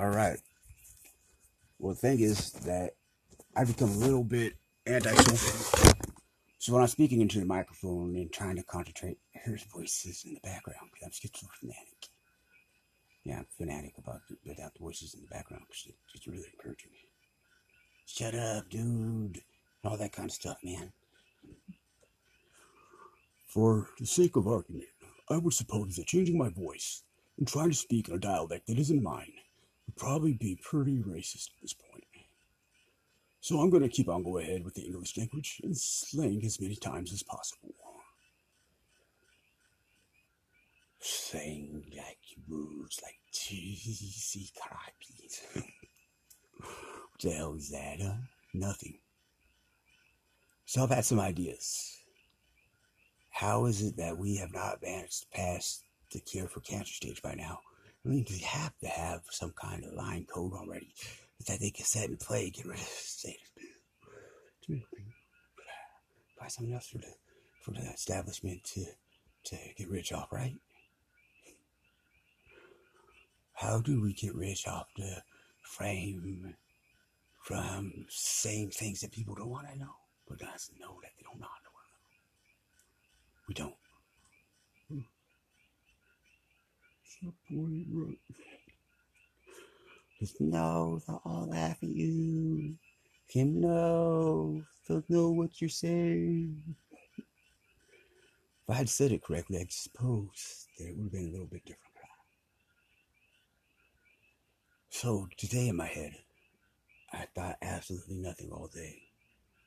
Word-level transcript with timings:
All 0.00 0.08
right. 0.08 0.38
Well, 1.78 1.92
the 1.92 2.00
thing 2.00 2.20
is 2.20 2.52
that 2.52 2.94
I've 3.54 3.66
become 3.66 3.90
a 3.90 3.98
little 3.98 4.24
bit 4.24 4.54
antisocial. 4.86 5.92
So 6.58 6.72
when 6.72 6.80
I'm 6.80 6.88
speaking 6.88 7.20
into 7.20 7.38
the 7.38 7.44
microphone 7.44 8.16
and 8.16 8.32
trying 8.32 8.56
to 8.56 8.62
concentrate, 8.62 9.18
here's 9.32 9.62
voices 9.64 10.24
in 10.26 10.32
the 10.32 10.40
background 10.40 10.88
because 10.90 11.04
I'm 11.04 11.12
schizophrenic. 11.12 12.08
Yeah, 13.24 13.40
I'm 13.40 13.46
fanatic 13.58 13.92
about 13.98 14.22
without 14.46 14.72
the 14.72 14.80
voices 14.80 15.12
in 15.12 15.20
the 15.20 15.28
background 15.28 15.64
because 15.68 15.84
it's 15.88 16.12
just 16.14 16.26
really 16.26 16.48
encouraging. 16.50 16.92
Shut 18.06 18.34
up, 18.34 18.70
dude. 18.70 19.42
All 19.84 19.98
that 19.98 20.12
kind 20.12 20.30
of 20.30 20.34
stuff, 20.34 20.56
man. 20.64 20.94
For 23.48 23.90
the 23.98 24.06
sake 24.06 24.36
of 24.36 24.48
argument, 24.48 24.88
I 25.28 25.36
would 25.36 25.52
suppose 25.52 25.96
that 25.96 26.06
changing 26.06 26.38
my 26.38 26.48
voice 26.48 27.02
and 27.36 27.46
trying 27.46 27.68
to 27.68 27.76
speak 27.76 28.08
in 28.08 28.14
a 28.14 28.18
dialect 28.18 28.66
that 28.66 28.78
isn't 28.78 29.02
mine 29.02 29.32
probably 29.96 30.32
be 30.32 30.58
pretty 30.62 30.98
racist 30.98 31.48
at 31.48 31.62
this 31.62 31.72
point. 31.74 32.04
So 33.40 33.58
I'm 33.58 33.70
going 33.70 33.82
to 33.82 33.88
keep 33.88 34.08
on 34.08 34.22
going 34.22 34.46
ahead 34.46 34.64
with 34.64 34.74
the 34.74 34.82
English 34.82 35.16
language 35.16 35.60
and 35.64 35.76
slang 35.76 36.44
as 36.44 36.60
many 36.60 36.76
times 36.76 37.12
as 37.12 37.22
possible. 37.22 37.74
Saying 41.00 41.84
like 41.96 42.18
words 42.46 43.00
like 43.02 43.16
cheesy 43.32 44.50
crappies. 44.54 45.40
what 46.56 47.20
the 47.22 47.30
hell 47.30 47.54
is 47.54 47.70
that, 47.70 48.02
huh? 48.02 48.12
Nothing. 48.52 48.98
So 50.66 50.82
I've 50.82 50.90
had 50.90 51.06
some 51.06 51.18
ideas. 51.18 51.96
How 53.30 53.64
is 53.64 53.80
it 53.80 53.96
that 53.96 54.18
we 54.18 54.36
have 54.36 54.52
not 54.52 54.74
advanced 54.74 55.30
past 55.32 55.84
the 56.12 56.20
cure 56.20 56.46
for 56.46 56.60
cancer 56.60 56.92
stage 56.92 57.22
by 57.22 57.34
now? 57.34 57.60
I 58.04 58.08
mean, 58.08 58.26
we 58.30 58.38
have 58.38 58.72
to 58.78 58.88
have 58.88 59.22
some 59.30 59.52
kind 59.52 59.84
of 59.84 59.92
line 59.92 60.26
code 60.32 60.52
already 60.54 60.94
that 61.46 61.60
they 61.60 61.70
can 61.70 61.84
set 61.84 62.08
in 62.08 62.16
play, 62.16 62.50
get 62.50 62.66
rid 62.66 62.78
of 62.78 62.84
state. 62.86 63.40
Find 66.38 66.52
something 66.52 66.74
else 66.74 66.86
for 66.86 66.98
the 66.98 67.12
for 67.60 67.72
the 67.72 67.80
establishment 67.92 68.64
to 68.64 68.84
to 69.44 69.56
get 69.76 69.90
rich 69.90 70.12
off, 70.12 70.32
right? 70.32 70.56
How 73.54 73.80
do 73.80 74.00
we 74.00 74.14
get 74.14 74.34
rich 74.34 74.66
off 74.66 74.86
the 74.96 75.22
frame 75.60 76.54
from 77.42 78.06
saying 78.08 78.70
things 78.70 79.00
that 79.00 79.12
people 79.12 79.34
don't 79.34 79.50
want 79.50 79.68
to 79.68 79.78
know, 79.78 79.94
but 80.26 80.42
us 80.42 80.70
know 80.78 80.98
that 81.02 81.10
they 81.18 81.24
don't 81.24 81.40
know 81.40 81.46
how 81.46 81.56
to 81.56 81.70
We 87.22 87.86
don't. 87.90 88.18
Just 90.18 90.40
know 90.40 91.00
they'll 91.06 91.22
all 91.24 91.48
laugh 91.50 91.78
at 91.82 91.88
you. 91.88 92.74
Kim 93.28 93.60
knows, 93.60 94.64
they'll 94.88 95.04
know 95.08 95.30
what 95.30 95.60
you're 95.60 95.70
saying. 95.70 96.62
If 97.18 98.70
I 98.70 98.74
had 98.74 98.88
said 98.88 99.12
it 99.12 99.22
correctly, 99.22 99.58
I 99.58 99.66
suppose 99.70 100.66
that 100.78 100.88
it 100.88 100.96
would 100.96 101.04
have 101.04 101.12
been 101.12 101.28
a 101.28 101.32
little 101.32 101.46
bit 101.46 101.64
different. 101.64 101.86
So 104.90 105.28
today 105.38 105.68
in 105.68 105.76
my 105.76 105.86
head, 105.86 106.16
I 107.12 107.26
thought 107.34 107.56
absolutely 107.62 108.16
nothing 108.16 108.50
all 108.52 108.68
day. 108.72 109.02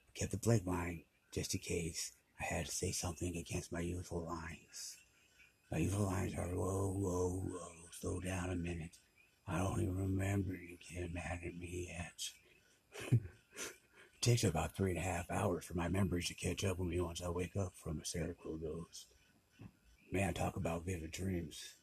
I 0.09 0.19
Kept 0.19 0.33
a 0.33 0.37
blank 0.37 0.63
line 0.65 1.03
just 1.33 1.53
in 1.55 1.61
case 1.61 2.11
I 2.39 2.45
had 2.53 2.65
to 2.67 2.71
say 2.71 2.91
something 2.91 3.35
against 3.37 3.71
my 3.71 3.79
usual 3.79 4.25
lines. 4.25 4.97
Usual 5.75 6.05
lines 6.05 6.33
are 6.37 6.47
whoa, 6.47 6.93
whoa, 6.95 7.29
whoa, 7.29 7.71
slow 7.99 8.19
down 8.19 8.51
a 8.51 8.55
minute. 8.55 8.97
I 9.47 9.57
don't 9.57 9.81
even 9.81 9.95
remember 9.95 10.53
you 10.53 10.77
getting 10.77 11.13
mad 11.13 11.39
at 11.43 11.57
me 11.57 11.89
yet. 11.89 13.11
it 13.11 13.19
takes 14.21 14.43
about 14.43 14.75
three 14.75 14.91
and 14.91 14.99
a 14.99 15.01
half 15.01 15.29
hours 15.31 15.65
for 15.65 15.73
my 15.73 15.87
memories 15.87 16.27
to 16.27 16.35
catch 16.35 16.63
up 16.63 16.77
with 16.77 16.89
me 16.89 17.01
once 17.01 17.21
I 17.21 17.29
wake 17.29 17.55
up 17.57 17.73
from 17.75 17.99
a 17.99 18.05
cerebral 18.05 18.57
dose. 18.57 19.07
Man, 20.11 20.33
talk 20.33 20.55
about 20.55 20.85
vivid 20.85 21.11
dreams. 21.11 21.73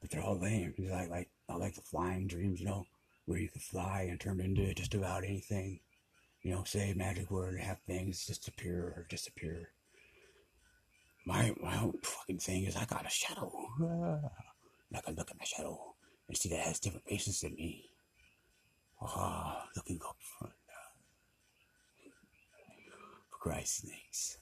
But 0.00 0.10
they're 0.10 0.22
all 0.22 0.38
lame. 0.38 0.74
It's 0.76 0.90
like, 0.90 1.08
like, 1.08 1.30
I 1.48 1.54
like 1.56 1.76
the 1.76 1.82
flying 1.82 2.26
dreams, 2.26 2.60
you 2.60 2.66
know, 2.66 2.86
where 3.26 3.38
you 3.38 3.48
can 3.48 3.60
fly 3.60 4.08
and 4.10 4.20
turn 4.20 4.40
into 4.40 4.74
just 4.74 4.94
about 4.94 5.24
anything. 5.24 5.80
You 6.42 6.52
know, 6.52 6.64
say 6.64 6.90
a 6.90 6.94
magic 6.94 7.30
word 7.30 7.54
and 7.54 7.62
have 7.62 7.78
things 7.86 8.26
disappear 8.26 8.92
or 8.96 9.06
disappear. 9.08 9.70
My, 11.26 11.54
my 11.62 11.78
own 11.80 11.98
fucking 12.02 12.38
thing 12.38 12.64
is 12.64 12.76
I 12.76 12.84
got 12.86 13.06
a 13.06 13.10
shadow. 13.10 13.52
and 13.80 14.96
I 14.96 15.00
can 15.00 15.14
look 15.14 15.30
at 15.30 15.38
my 15.38 15.44
shadow 15.44 15.94
and 16.26 16.36
see 16.36 16.48
that 16.48 16.60
it 16.60 16.66
has 16.66 16.80
different 16.80 17.06
faces 17.06 17.40
than 17.40 17.54
me. 17.54 17.84
Ah, 19.00 19.66
looking 19.76 20.00
up 20.08 20.16
front. 20.38 20.54
For 23.30 23.36
Christ's 23.38 23.88
sakes, 23.88 24.38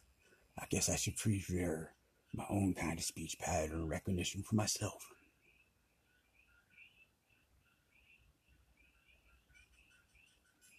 I 0.58 0.64
guess 0.70 0.88
I 0.88 0.96
should 0.96 1.16
prepare 1.16 1.92
my 2.32 2.44
own 2.48 2.74
kind 2.74 2.98
of 2.98 3.04
speech 3.04 3.36
pattern 3.38 3.88
recognition 3.88 4.42
for 4.42 4.54
myself. 4.54 5.04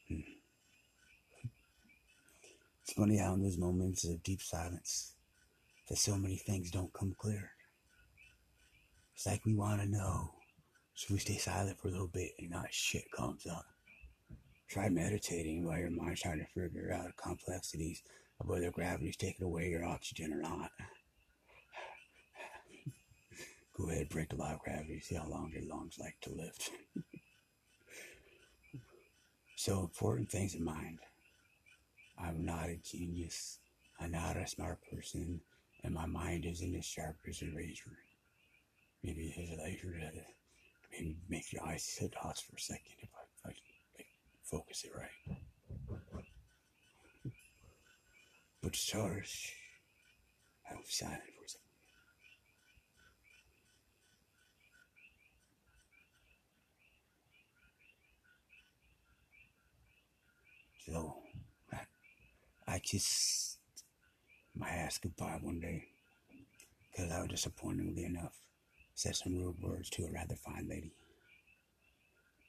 Hmm. 0.08 0.22
It's 2.84 2.94
funny 2.94 3.18
how 3.18 3.34
in 3.34 3.44
those 3.44 3.58
moments 3.58 4.06
of 4.06 4.24
deep 4.24 4.42
silence 4.42 5.17
that 5.88 5.98
so 5.98 6.16
many 6.16 6.38
things 6.38 6.72
don't 6.72 6.94
come 6.94 7.16
clear. 7.18 7.52
It's 9.16 9.26
like 9.26 9.46
we 9.46 9.56
want 9.56 9.82
to 9.82 9.88
know, 9.88 10.32
so 10.94 11.14
we 11.14 11.20
stay 11.20 11.38
silent 11.38 11.80
for 11.80 11.88
a 11.88 11.92
little 11.92 12.08
bit 12.08 12.34
and 12.40 12.50
not 12.50 12.74
shit 12.74 13.10
comes 13.12 13.48
up. 13.48 13.66
Try 14.70 14.90
meditating 14.90 15.66
while 15.66 15.80
your 15.80 15.90
mind's 15.90 16.22
trying 16.22 16.40
to 16.40 16.46
figure 16.46 16.92
out 16.92 17.16
complexities 17.16 18.04
of 18.40 18.50
whether 18.50 18.70
gravity's 18.70 19.16
taking 19.16 19.46
away 19.46 19.70
your 19.70 19.86
oxygen 19.86 20.34
or 20.34 20.42
not. 20.42 20.72
Go 23.78 23.90
ahead, 23.90 24.10
break 24.10 24.30
the 24.30 24.36
law 24.36 24.54
of 24.54 24.60
gravity, 24.60 25.00
see 25.00 25.16
how 25.16 25.28
long 25.28 25.52
your 25.54 25.64
lungs 25.64 25.98
like 26.00 26.18
to 26.22 26.30
lift. 26.32 26.70
so 29.56 29.82
important 29.82 30.30
things 30.30 30.54
in 30.54 30.64
mind. 30.64 31.00
I'm 32.20 32.46
not 32.46 32.70
a 32.70 32.78
genius. 32.78 33.60
I'm 34.00 34.12
not 34.12 34.38
a 34.38 34.48
smart 34.48 34.80
person, 34.92 35.42
and 35.88 35.96
my 35.96 36.06
mind 36.06 36.46
isn't 36.46 36.76
as 36.76 36.84
sharp 36.84 37.16
as 37.30 37.42
a 37.42 37.46
razor. 37.56 37.98
Maybe 39.04 39.34
a 39.38 39.64
laser 39.64 39.94
to 39.94 40.12
maybe 40.92 41.16
make 41.30 41.54
your 41.54 41.64
eyes 41.64 41.96
hit 41.98 42.12
dots 42.12 42.42
for 42.42 42.58
a 42.58 42.60
second 42.60 42.92
if 43.00 43.10
I, 43.16 43.50
if 43.52 43.56
I 43.98 44.04
focus 44.44 44.84
it 44.84 44.92
right. 44.94 45.08
But 48.62 48.76
stars, 48.76 49.50
I 50.70 50.76
was 50.76 50.88
silent 50.90 51.22
for 51.38 51.46
a 51.46 51.50
second. 51.50 51.64
So, 60.86 61.16
I, 61.72 62.74
I 62.74 62.80
kissed 62.80 63.47
my 64.60 64.70
ass 64.70 64.98
goodbye 64.98 65.40
one 65.42 65.60
day 65.60 65.86
because 66.92 67.12
I 67.12 67.20
was 67.22 67.30
disappointingly 67.30 68.06
enough 68.06 68.34
said 68.98 69.16
some 69.16 69.36
rude 69.36 69.62
words 69.62 69.92
to 69.92 70.06
a 70.06 70.12
rather 70.12 70.36
fine 70.36 70.68
lady. 70.68 70.92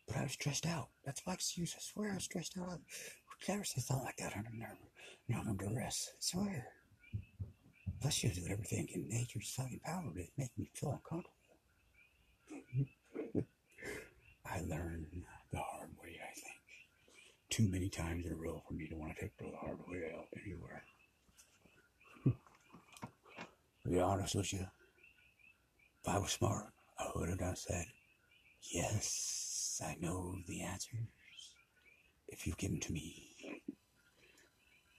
But 0.07 0.17
I 0.17 0.23
was 0.23 0.33
stressed 0.33 0.65
out. 0.65 0.89
That's 1.05 1.27
my 1.27 1.35
excuse. 1.35 1.75
I 1.77 1.81
swear 1.81 2.13
I 2.13 2.15
was 2.15 2.25
stressed 2.25 2.57
out. 2.59 2.81
Never 3.47 3.65
say 3.65 3.83
something 3.83 4.07
like 4.07 4.17
that 4.17 4.35
under 4.35 4.49
nerve, 4.55 4.79
not 5.29 5.47
under 5.47 5.67
duress? 5.67 6.11
I 6.11 6.17
swear. 6.21 6.69
Plus, 8.01 8.25
you 8.25 8.31
do 8.31 8.47
everything 8.51 8.89
in 8.95 9.09
nature's 9.09 9.51
fucking 9.51 9.81
power 9.85 10.11
to 10.15 10.25
make 10.39 10.57
me 10.57 10.71
feel 10.73 10.93
uncomfortable. 10.93 11.35
I 14.47 14.61
learned 14.61 15.07
the 15.53 15.59
hard 15.59 15.91
way, 16.03 16.19
I 16.23 16.33
think. 16.33 16.57
Too 17.51 17.69
many 17.69 17.91
times 17.91 18.25
in 18.25 18.33
a 18.33 18.37
row 18.37 18.63
for 18.67 18.73
me 18.73 18.87
to 18.89 18.97
want 18.97 19.15
to 19.17 19.21
take 19.21 19.37
the 19.37 19.51
hard 19.61 19.79
way 19.87 20.13
out 20.17 20.29
anywhere. 20.43 20.83
To 23.89 23.95
be 23.95 24.01
honest 24.01 24.35
with 24.35 24.53
you, 24.53 24.67
if 26.03 26.09
I 26.09 26.19
was 26.19 26.33
smart, 26.33 26.67
I 26.99 27.09
would 27.15 27.31
have 27.31 27.39
just 27.39 27.65
said, 27.65 27.87
Yes, 28.71 29.81
I 29.85 29.97
know 30.01 30.37
the 30.47 30.61
answers. 30.61 30.99
If 32.29 32.47
you 32.47 32.53
give 32.59 32.71
them 32.71 32.81
to 32.81 32.93
me, 32.93 33.63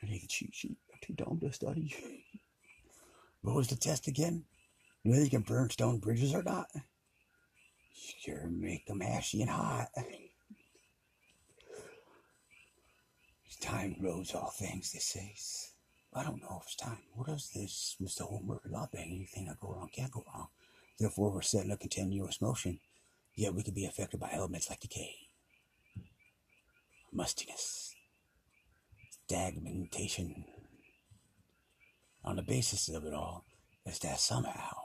I 0.02 0.08
need 0.08 0.24
a 0.24 0.28
cheat 0.28 0.56
sheet. 0.56 0.78
I'm 0.92 1.00
too 1.02 1.14
dumb 1.14 1.40
to 1.40 1.54
study. 1.54 1.96
What 3.42 3.56
was 3.56 3.68
the 3.68 3.76
test 3.76 4.08
again? 4.08 4.46
Whether 5.04 5.24
you 5.24 5.30
can 5.30 5.42
burn 5.42 5.70
stone 5.70 6.00
bridges 6.00 6.34
or 6.34 6.44
not? 6.44 6.70
Sure, 7.94 8.48
make 8.50 8.88
them 8.88 9.02
ashy 9.02 9.42
and 9.42 9.52
hot. 9.52 9.90
Time 13.62 13.96
grows 14.00 14.34
all 14.34 14.50
things, 14.50 14.94
they 14.94 15.00
say. 15.00 15.36
I 16.14 16.24
don't 16.24 16.42
know 16.42 16.60
if 16.62 16.66
it's 16.66 16.76
time. 16.76 17.00
What 17.14 17.30
is 17.30 17.52
this, 17.54 17.96
Mr. 18.02 18.22
Homework? 18.22 18.70
Not 18.70 18.92
being 18.92 19.12
anything 19.12 19.46
that 19.46 19.60
go 19.60 19.70
wrong 19.70 19.90
can't 19.94 20.12
go 20.12 20.26
wrong. 20.34 20.48
Therefore, 21.00 21.32
we're 21.32 21.42
set 21.42 21.66
in 21.66 21.72
a 21.72 21.78
continuous 21.78 22.42
motion. 22.42 22.80
Yet 23.36 23.54
we 23.54 23.64
could 23.64 23.76
be 23.76 23.86
affected 23.86 24.20
by 24.20 24.32
elements 24.34 24.70
like 24.70 24.82
decay, 24.82 25.16
mustiness, 27.14 27.96
stagnation. 29.28 30.46
On 32.26 32.36
the 32.36 32.42
basis 32.42 32.90
of 32.90 33.06
it 33.06 33.14
all, 33.14 33.46
is 33.86 34.00
that 34.00 34.20
somehow 34.20 34.76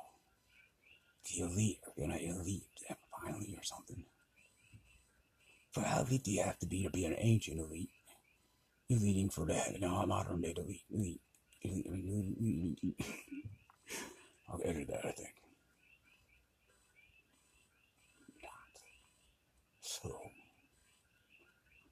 the 1.24 1.42
elite 1.42 1.80
are 1.86 2.00
gonna 2.00 2.18
elite 2.18 2.62
finally 3.24 3.54
or 3.56 3.62
something. 3.62 4.04
For 5.72 5.80
how 5.80 6.02
elite 6.02 6.24
do 6.24 6.30
you 6.30 6.42
have 6.42 6.58
to 6.60 6.66
be 6.66 6.84
to 6.84 6.90
be 6.90 7.06
an 7.06 7.16
ancient 7.18 7.58
elite? 7.58 7.90
You're 8.88 9.00
leading 9.00 9.30
for 9.30 9.46
that. 9.46 9.80
No, 9.80 10.04
modern 10.06 10.42
day 10.42 10.54
elite, 10.56 10.82
elite, 10.90 11.86
elite, 11.86 12.36
elite. 12.38 13.06
I'll 14.48 14.60
edit 14.64 14.88
that, 14.88 15.06
I 15.06 15.12
think. 15.12 15.34
So, 19.80 20.20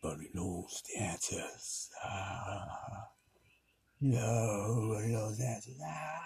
but 0.03 0.19
he 0.21 0.29
knows 0.35 0.83
the 0.87 1.03
answers. 1.03 1.89
Ah, 2.05 3.09
no, 4.01 5.01
he 5.03 5.13
knows 5.13 5.39
the 5.39 5.47
answers. 5.47 5.77
Ah. 5.87 6.23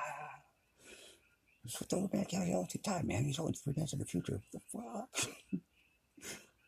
Old 1.92 2.12
man 2.12 2.24
tells 2.26 2.48
you 2.48 2.54
all 2.54 2.68
the 2.70 2.78
time, 2.78 3.06
man. 3.06 3.24
He's 3.24 3.38
always 3.38 3.58
three 3.60 3.72
minutes 3.74 3.92
in 3.92 3.98
the 3.98 4.04
future. 4.04 4.40
What 4.50 4.52
the 4.52 4.60
fuck? 4.72 5.32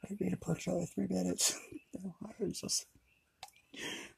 I 0.04 0.16
made 0.18 0.32
a 0.32 0.36
push 0.36 0.68
over 0.68 0.86
three 0.86 1.06
minutes. 1.08 1.58
just, 2.52 2.86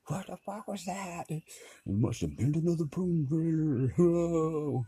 what 0.06 0.26
the 0.26 0.37
fuck 0.37 0.67
was 0.69 0.85
that? 0.87 1.31
It 1.31 1.43
must 1.87 2.20
have 2.23 2.37
been 2.37 2.55
another 2.55 2.85
grader. 2.85 3.94
Oh. 3.99 4.85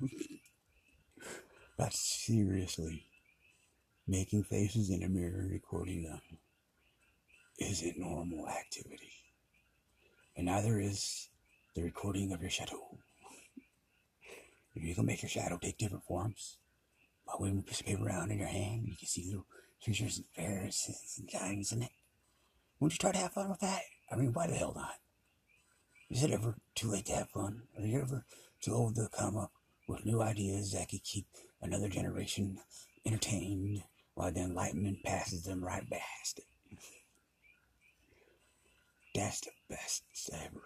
But 1.78 1.92
seriously, 1.94 3.06
making 4.06 4.44
faces 4.44 4.90
in 4.90 5.02
a 5.02 5.08
mirror 5.08 5.40
and 5.40 5.50
recording 5.50 6.04
them 6.04 6.20
isn't 7.58 7.98
normal 7.98 8.48
activity. 8.48 9.12
And 10.36 10.46
neither 10.46 10.78
is 10.80 11.28
the 11.74 11.82
recording 11.82 12.32
of 12.32 12.40
your 12.40 12.50
shadow. 12.50 12.98
You 14.74 14.94
can 14.94 15.06
make 15.06 15.22
your 15.22 15.28
shadow 15.28 15.58
take 15.58 15.78
different 15.78 16.04
forms. 16.04 16.58
By 17.26 17.34
waving 17.38 17.58
a 17.58 17.62
piece 17.62 17.80
of 17.80 17.86
paper 17.86 18.06
around 18.06 18.30
in 18.30 18.38
your 18.38 18.48
hand, 18.48 18.86
you 18.86 18.96
can 18.96 19.06
see 19.06 19.26
little 19.26 19.46
creatures 19.82 20.18
and 20.18 20.26
fairies 20.34 21.18
and 21.18 21.28
giants 21.28 21.72
in 21.72 21.82
it. 21.82 21.90
Won't 22.80 22.94
you 22.94 22.98
try 22.98 23.12
to 23.12 23.18
have 23.18 23.32
fun 23.32 23.50
with 23.50 23.60
that? 23.60 23.82
I 24.12 24.16
mean, 24.16 24.32
why 24.34 24.46
the 24.46 24.54
hell 24.54 24.74
not? 24.76 24.96
Is 26.10 26.22
it 26.22 26.32
ever 26.32 26.54
too 26.74 26.88
late 26.90 27.06
to 27.06 27.14
have 27.14 27.30
fun? 27.30 27.62
Are 27.78 27.86
you 27.86 28.02
ever 28.02 28.26
too 28.60 28.74
old 28.74 28.96
to 28.96 29.08
come 29.16 29.38
up 29.38 29.52
with 29.88 30.04
new 30.04 30.20
ideas 30.20 30.72
that 30.72 30.90
could 30.90 31.02
keep 31.02 31.26
another 31.62 31.88
generation 31.88 32.58
entertained 33.06 33.82
while 34.14 34.30
the 34.30 34.40
enlightenment 34.40 35.02
passes 35.02 35.44
them 35.44 35.64
right 35.64 35.88
past 35.90 36.40
it? 36.40 36.78
That's 39.14 39.40
the 39.40 39.50
best 39.70 40.02
ever. 40.32 40.62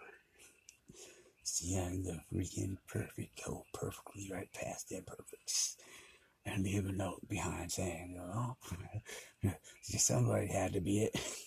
Seeing 1.43 2.03
the 2.03 2.19
freaking 2.33 2.77
perfect 2.85 3.45
go 3.45 3.63
perfectly 3.73 4.29
right 4.29 4.49
past 4.53 4.89
their 4.89 5.01
perfects. 5.01 5.77
And 6.45 6.63
leave 6.63 6.85
a 6.85 6.91
note 6.91 7.27
behind 7.29 7.71
saying, 7.71 8.19
oh, 8.21 8.55
somebody 9.81 10.47
had 10.47 10.73
to 10.73 10.81
be 10.81 11.03
it. 11.03 11.17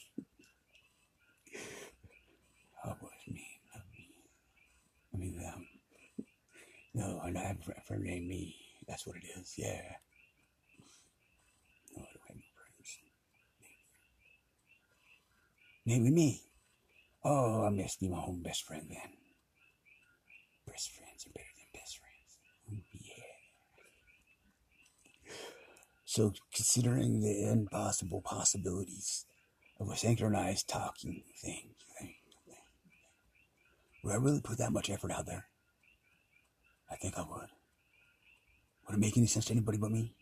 oh, 2.85 2.97
was 3.01 3.13
me. 3.29 3.47
I 5.13 5.17
mean, 5.17 5.43
um, 5.55 5.67
no, 6.95 7.21
I 7.23 7.31
have 7.39 7.57
a 7.77 7.81
friend 7.83 8.05
named 8.05 8.29
me. 8.29 8.57
That's 8.89 9.07
what 9.07 9.17
it 9.17 9.25
is. 9.39 9.55
Yeah. 9.57 9.83
No, 11.97 12.03
I 12.03 12.07
don't 12.07 12.29
have 12.29 12.37
no 12.37 12.43
friends. 12.57 12.99
Maybe 15.87 16.11
me. 16.11 16.43
Oh, 17.25 17.65
I 17.65 17.71
must 17.71 18.01
be 18.01 18.09
my 18.09 18.19
own 18.19 18.43
best 18.43 18.65
friend 18.65 18.87
then. 18.89 19.13
Best 20.67 20.91
friends 20.93 21.27
are 21.27 21.33
better 21.33 21.47
than 21.57 21.81
best 21.81 21.99
friends. 21.99 22.85
Yeah. 22.93 23.25
So, 26.05 26.33
considering 26.55 27.21
the 27.21 27.51
impossible 27.51 28.23
possibilities 28.23 29.27
of 29.79 29.91
a 29.91 29.97
synchronized 29.97 30.69
talking 30.69 31.23
thing, 31.41 31.71
would 34.03 34.13
I 34.13 34.17
really 34.17 34.41
put 34.41 34.59
that 34.59 34.73
much 34.73 34.91
effort 34.91 35.11
out 35.11 35.27
there? 35.27 35.47
I 36.91 36.97
think 36.97 37.17
I 37.17 37.23
would. 37.23 37.49
Would 38.87 38.97
it 38.97 39.01
make 39.01 39.17
any 39.17 39.27
sense 39.27 39.45
to 39.47 39.53
anybody 39.53 39.79
but 39.79 39.91
me? 39.91 40.15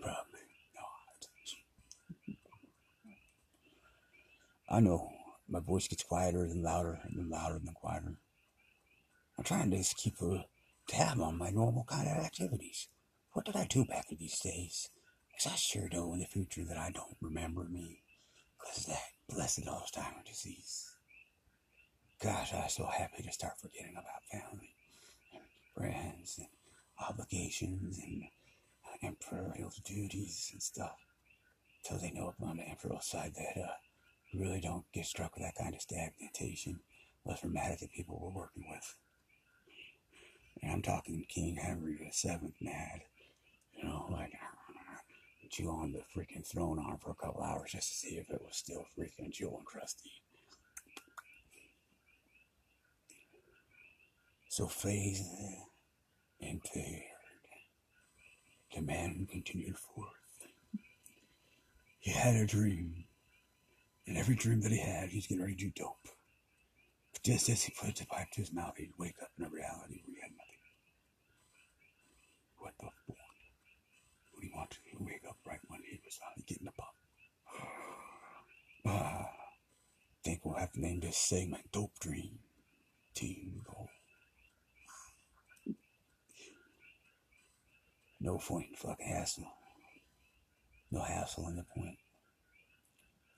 Probably 0.00 0.40
not. 0.74 2.36
I 4.70 4.80
know 4.80 5.10
my 5.48 5.60
voice 5.60 5.86
gets 5.88 6.02
quieter 6.02 6.44
and 6.44 6.62
louder 6.62 7.00
and 7.04 7.28
louder 7.28 7.56
and 7.56 7.74
quieter. 7.74 8.16
I'm 9.36 9.44
trying 9.44 9.70
to 9.70 9.76
just 9.76 9.96
keep 9.96 10.20
a 10.22 10.46
tab 10.88 11.20
on 11.20 11.36
my 11.36 11.50
normal 11.50 11.84
kind 11.84 12.08
of 12.08 12.24
activities. 12.24 12.88
What 13.32 13.44
did 13.44 13.56
I 13.56 13.66
do 13.66 13.84
back 13.84 14.06
in 14.10 14.18
these 14.18 14.40
days? 14.40 14.88
Because 15.30 15.52
I 15.52 15.56
sure 15.56 15.88
know 15.92 16.12
in 16.14 16.20
the 16.20 16.26
future 16.26 16.64
that 16.64 16.78
I 16.78 16.90
don't 16.90 17.16
remember 17.20 17.64
me. 17.64 18.02
Because 18.58 18.86
that 18.86 19.02
blessed 19.28 19.66
Alzheimer's 19.66 20.24
disease. 20.26 20.91
Gosh, 22.22 22.52
I 22.54 22.58
was 22.58 22.74
so 22.74 22.86
happy 22.86 23.24
to 23.24 23.32
start 23.32 23.54
forgetting 23.58 23.94
about 23.94 24.22
family 24.30 24.76
and 25.34 25.42
friends 25.74 26.38
and 26.38 26.46
obligations 27.00 27.98
and 27.98 28.22
imperial 29.00 29.72
duties 29.84 30.50
and 30.52 30.62
stuff. 30.62 30.98
Till 31.84 31.98
they 31.98 32.12
know 32.12 32.32
on 32.40 32.58
the 32.58 32.70
imperial 32.70 33.00
side 33.00 33.32
that 33.34 33.60
uh, 33.60 33.72
really 34.34 34.60
don't 34.60 34.84
get 34.92 35.06
struck 35.06 35.34
with 35.34 35.42
that 35.42 35.56
kind 35.60 35.74
of 35.74 35.80
stagnation 35.80 36.78
unless 37.24 37.42
we're 37.42 37.50
mad 37.50 37.72
at 37.72 37.80
the 37.80 37.88
people 37.88 38.20
we're 38.22 38.40
working 38.40 38.66
with. 38.70 38.94
And 40.62 40.70
I'm 40.70 40.82
talking 40.82 41.26
King 41.28 41.56
Henry 41.56 41.96
VII 42.22 42.52
mad. 42.60 43.00
You 43.74 43.88
know, 43.88 44.06
like 44.12 44.30
chew 45.50 45.70
on 45.70 45.90
the 45.90 46.04
freaking 46.14 46.46
throne 46.46 46.78
arm 46.78 46.98
for 46.98 47.10
a 47.10 47.14
couple 47.14 47.42
hours 47.42 47.72
just 47.72 47.88
to 47.88 47.94
see 47.94 48.14
if 48.14 48.30
it 48.30 48.40
was 48.40 48.56
still 48.56 48.86
freaking 48.96 49.32
jewel 49.32 49.56
and 49.56 49.66
crusty. 49.66 50.21
So 54.52 54.66
phased 54.66 55.24
and 56.38 56.62
paired, 56.62 57.04
the 58.74 58.82
man 58.82 59.26
continued 59.30 59.78
forth. 59.78 60.08
He 62.00 62.10
had 62.10 62.36
a 62.36 62.46
dream 62.46 63.04
and 64.06 64.18
every 64.18 64.34
dream 64.34 64.60
that 64.60 64.70
he 64.70 64.78
had, 64.78 65.08
he's 65.08 65.26
getting 65.26 65.42
ready 65.42 65.54
to 65.54 65.64
do 65.64 65.72
dope. 65.74 66.06
But 67.14 67.22
just 67.22 67.48
as 67.48 67.62
he 67.62 67.72
put 67.72 67.96
the 67.96 68.04
pipe 68.04 68.30
to 68.32 68.42
his 68.42 68.52
mouth, 68.52 68.74
he'd 68.76 68.92
wake 68.98 69.16
up 69.22 69.30
in 69.38 69.46
a 69.46 69.48
reality 69.48 70.02
where 70.04 70.16
he 70.16 70.20
had 70.20 70.32
nothing. 70.32 70.60
What 72.58 72.74
the 72.78 72.90
fuck? 73.06 73.16
Would 74.34 74.44
he 74.44 74.52
want 74.54 74.72
to 74.72 74.78
wake 75.00 75.22
up 75.26 75.38
right 75.46 75.60
when 75.68 75.80
he 75.82 75.98
was 76.04 76.18
finally 76.20 76.44
getting 76.46 76.66
the 76.66 76.72
pop? 76.72 76.94
Ah, 78.84 79.30
think 80.22 80.44
we'll 80.44 80.56
have 80.56 80.72
to 80.72 80.80
name 80.82 81.00
this 81.00 81.16
segment 81.16 81.72
Dope 81.72 81.98
Dream 82.00 82.40
Team 83.14 83.62
Goal. 83.64 83.88
No 88.22 88.38
point 88.38 88.78
fucking 88.78 89.04
hassle. 89.04 89.52
No 90.92 91.02
hassle 91.02 91.48
in 91.48 91.56
the 91.56 91.64
point. 91.64 91.98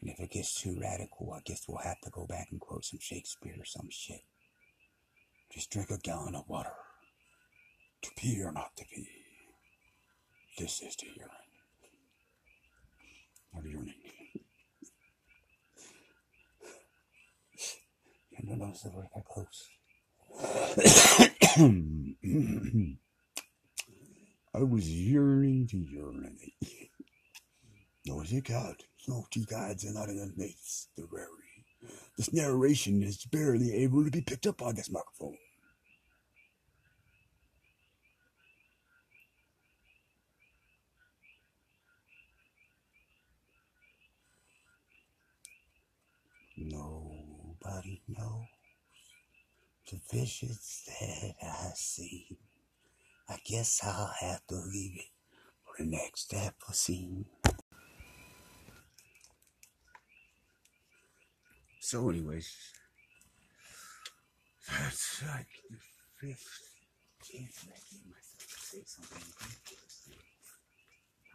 And 0.02 0.10
if 0.10 0.20
it 0.20 0.30
gets 0.30 0.60
too 0.60 0.78
radical, 0.78 1.32
I 1.32 1.40
guess 1.46 1.64
we'll 1.66 1.78
have 1.78 1.98
to 2.02 2.10
go 2.10 2.26
back 2.26 2.48
and 2.50 2.60
quote 2.60 2.84
some 2.84 2.98
Shakespeare 3.00 3.54
or 3.58 3.64
some 3.64 3.88
shit. 3.90 4.20
Just 5.50 5.70
drink 5.70 5.88
a 5.90 5.96
gallon 5.96 6.34
of 6.34 6.46
water. 6.48 6.74
To 8.02 8.10
pee 8.14 8.42
or 8.42 8.52
not 8.52 8.76
to 8.76 8.84
pee. 8.84 9.08
This 10.58 10.82
is 10.82 10.96
the 10.96 11.06
urine. 11.16 11.30
Or 13.54 13.66
urine. 13.66 13.94
You 18.38 18.56
notice 18.56 18.82
that 18.82 18.92
we're 18.94 19.08
that 19.14 19.24
close. 19.24 19.70
I 24.54 24.62
was 24.62 24.88
yearning 24.88 25.66
to 25.68 25.78
urinate. 25.78 26.54
No, 28.06 28.20
it 28.20 28.44
God. 28.44 28.76
No, 29.08 29.26
two 29.30 29.44
gods 29.44 29.84
are 29.84 29.92
not 29.92 30.08
underneath 30.10 30.88
the 30.96 31.06
rarity. 31.10 31.66
This 32.16 32.32
narration 32.32 33.02
is 33.02 33.24
barely 33.26 33.74
able 33.74 34.04
to 34.04 34.10
be 34.10 34.22
picked 34.22 34.46
up 34.46 34.62
on 34.62 34.76
this 34.76 34.90
microphone. 34.90 35.36
Nobody 46.56 48.02
knows 48.08 48.46
the 49.90 50.00
visions 50.12 50.84
that 51.00 51.34
I 51.42 51.72
see. 51.74 52.38
I 53.28 53.38
guess 53.44 53.80
I'll 53.82 54.12
have 54.20 54.46
to 54.48 54.56
leave 54.56 54.96
it 54.96 55.10
for 55.64 55.82
the 55.82 55.90
next 55.90 56.34
episode. 56.34 57.24
So, 61.80 62.08
anyways, 62.10 62.52
that's 64.68 65.22
like 65.22 65.48
the 65.70 65.76
fifth 66.20 66.60
chance 67.24 67.64
I 67.64 67.76
gave 67.90 68.04
myself 68.06 68.44
to 68.44 68.60
say 68.60 68.82
something. 68.84 69.24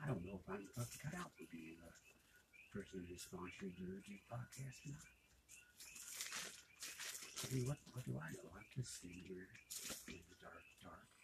I 0.03 0.07
don't 0.07 0.25
know 0.25 0.39
if 0.39 0.49
I'm 0.49 0.65
fucking 0.75 1.01
cut 1.03 1.19
out 1.19 1.31
for 1.37 1.45
being 1.51 1.77
a 1.81 2.77
person 2.77 3.05
who 3.07 3.17
sponsored 3.17 3.73
the 3.77 3.85
religious 3.85 4.21
podcast 4.29 4.77
or 4.85 4.93
not. 4.93 5.09
I 7.39 7.53
mean, 7.53 7.65
what, 7.67 7.77
what 7.93 8.05
do 8.05 8.13
I 8.13 8.29
know? 8.37 8.49
I'm 8.53 8.69
just 8.77 9.01
sitting 9.01 9.25
here 9.25 9.47
in 10.07 10.21
the 10.29 10.37
dark, 10.41 10.65
dark 10.83 11.18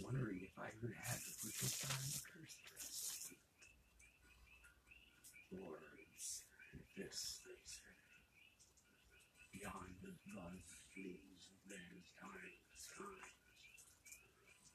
wondering 0.00 0.40
if 0.44 0.52
I 0.60 0.68
even 0.76 0.92
had 0.92 1.16
the 1.16 1.32
potential 1.40 1.88
time 1.88 2.04
to 2.04 2.20
curse 2.20 2.56
dress. 2.68 3.32
Words, 5.52 6.44
this, 6.96 7.40
beyond 9.52 9.96
the 10.04 10.12
buzz 10.32 10.66
fleas 10.92 11.48
of 11.48 11.58
man's 11.70 12.08
times, 12.20 12.80
times, 12.92 13.36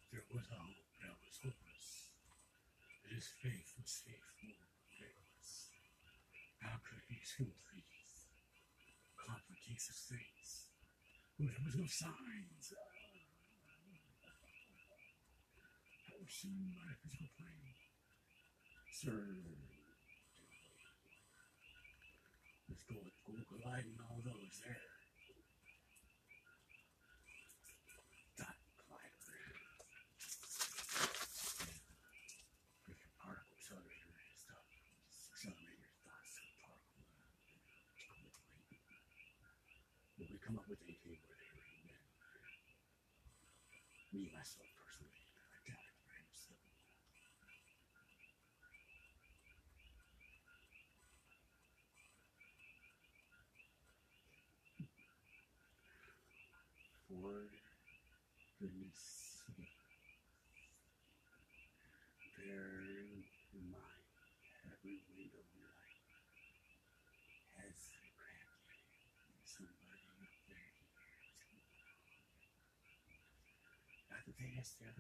there 0.10 0.26
was 0.34 0.48
a 0.50 0.58
hope 0.58 0.90
that 1.06 1.16
was 1.22 1.38
hopeless. 1.38 1.88
His 3.06 3.28
faith 3.42 3.70
was 3.78 3.94
faithful, 4.02 4.58
faithless. 4.98 5.70
How 6.66 6.82
could 6.82 7.04
these 7.10 7.34
complete, 7.38 7.94
complicated 9.18 9.98
things? 10.10 10.72
When 11.38 11.50
there 11.50 11.64
was 11.66 11.78
no 11.78 11.86
signs. 11.86 12.51
See 16.32 16.48
my 16.80 16.96
personal 17.04 17.28
plane, 17.36 17.76
sir. 18.88 19.20
let's 22.72 22.88
go 22.88 22.96
go 23.28 23.36
collide 23.52 23.84
and 23.84 24.00
all 24.00 24.24
those 24.24 24.64
there. 24.64 24.80
Dot 28.40 28.56
collider. 28.80 29.44
Particle 33.20 33.52
accelerator 33.60 34.24
stuff. 34.40 34.64
Particle. 35.36 36.80
We 40.16 40.40
come 40.40 40.56
up 40.56 40.66
with 40.72 40.80
a 40.80 40.96
where? 41.04 41.20
Me 44.16 44.32
myself 44.32 44.72
personally. 44.80 45.31
They 74.42 74.50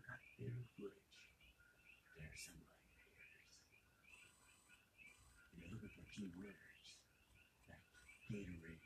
got 0.05 0.21
video 0.37 0.61
footage, 0.77 1.17
but 2.13 2.21
there's 2.21 2.45
somebody 2.45 2.77
that 5.49 5.57
you're 5.57 5.73
looking 5.73 5.89
for 5.89 6.05
key 6.13 6.29
words 6.37 7.01
like 7.65 7.81
Gatorade, 8.29 8.85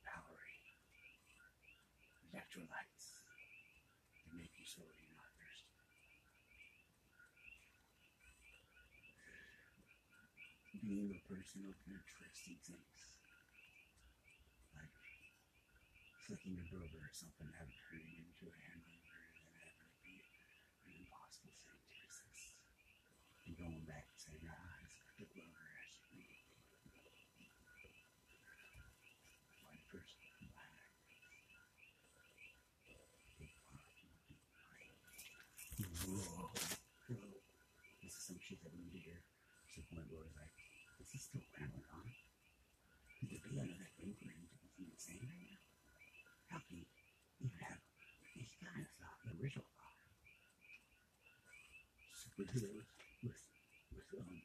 Powerade, 0.00 0.72
electrolytes 2.32 3.20
to 4.16 4.32
make 4.32 4.48
you 4.56 4.64
so 4.64 4.80
you're 4.80 5.12
not 5.12 5.28
thirsty. 5.36 5.76
Being 10.80 11.12
a 11.12 11.22
person 11.28 11.68
of 11.68 11.76
interesting 11.84 12.56
things, 12.64 13.00
like 14.72 14.88
flicking 16.30 16.62
a 16.62 16.66
burger 16.70 17.02
or 17.02 17.10
something, 17.10 17.50
having 17.58 17.74
it 17.74 17.82
turn 17.90 18.06
into 18.06 18.46
a 18.46 18.54
hamburger, 18.70 19.18
and 19.34 19.50
then 19.50 19.66
it 19.66 19.90
be 19.98 20.22
an 20.86 20.94
impossible 21.02 21.50
thing 21.66 21.74
to 21.90 21.98
resist. 22.06 22.54
And 23.50 23.58
going 23.58 23.82
back 23.82 24.06
and 24.06 24.14
saying, 24.14 24.46
ah, 24.46 24.78
it's 24.78 24.94
like 25.10 25.26
a 25.26 25.28
burger, 25.34 25.58
I 25.74 25.90
should 25.90 26.06
eat 26.14 26.30
it. 26.30 26.46
One 29.66 29.82
person. 29.90 30.22
Whoa. 35.82 36.54
This 38.06 38.14
is 38.14 38.22
some 38.22 38.38
shit 38.38 38.62
that 38.62 38.70
we 38.70 38.86
to 38.86 39.02
hear. 39.02 39.18
To 39.18 39.82
the 39.82 39.98
point 39.98 40.06
like, 40.38 40.54
is 41.02 41.10
still 41.26 41.42
rambling 41.58 41.90
on? 41.90 42.06
It 43.26 43.42
be 43.42 43.58
under 43.58 43.74
that 43.82 43.98
finger 43.98 44.30
and 44.30 44.46
doing 44.46 44.62
something 44.62 44.86
insane 44.94 45.26
right 45.26 45.42
now? 45.50 45.59
Can 46.50 46.82
you 47.38 47.50
have 47.62 47.78
any 48.34 48.50
kind 48.58 48.82
of 48.82 48.90
thought, 48.98 49.22
the 49.22 49.30
original 49.38 49.70
thought? 49.78 50.02
Superheroes 52.10 52.90
with, 53.22 53.38
with, 53.94 54.10
um, 54.18 54.42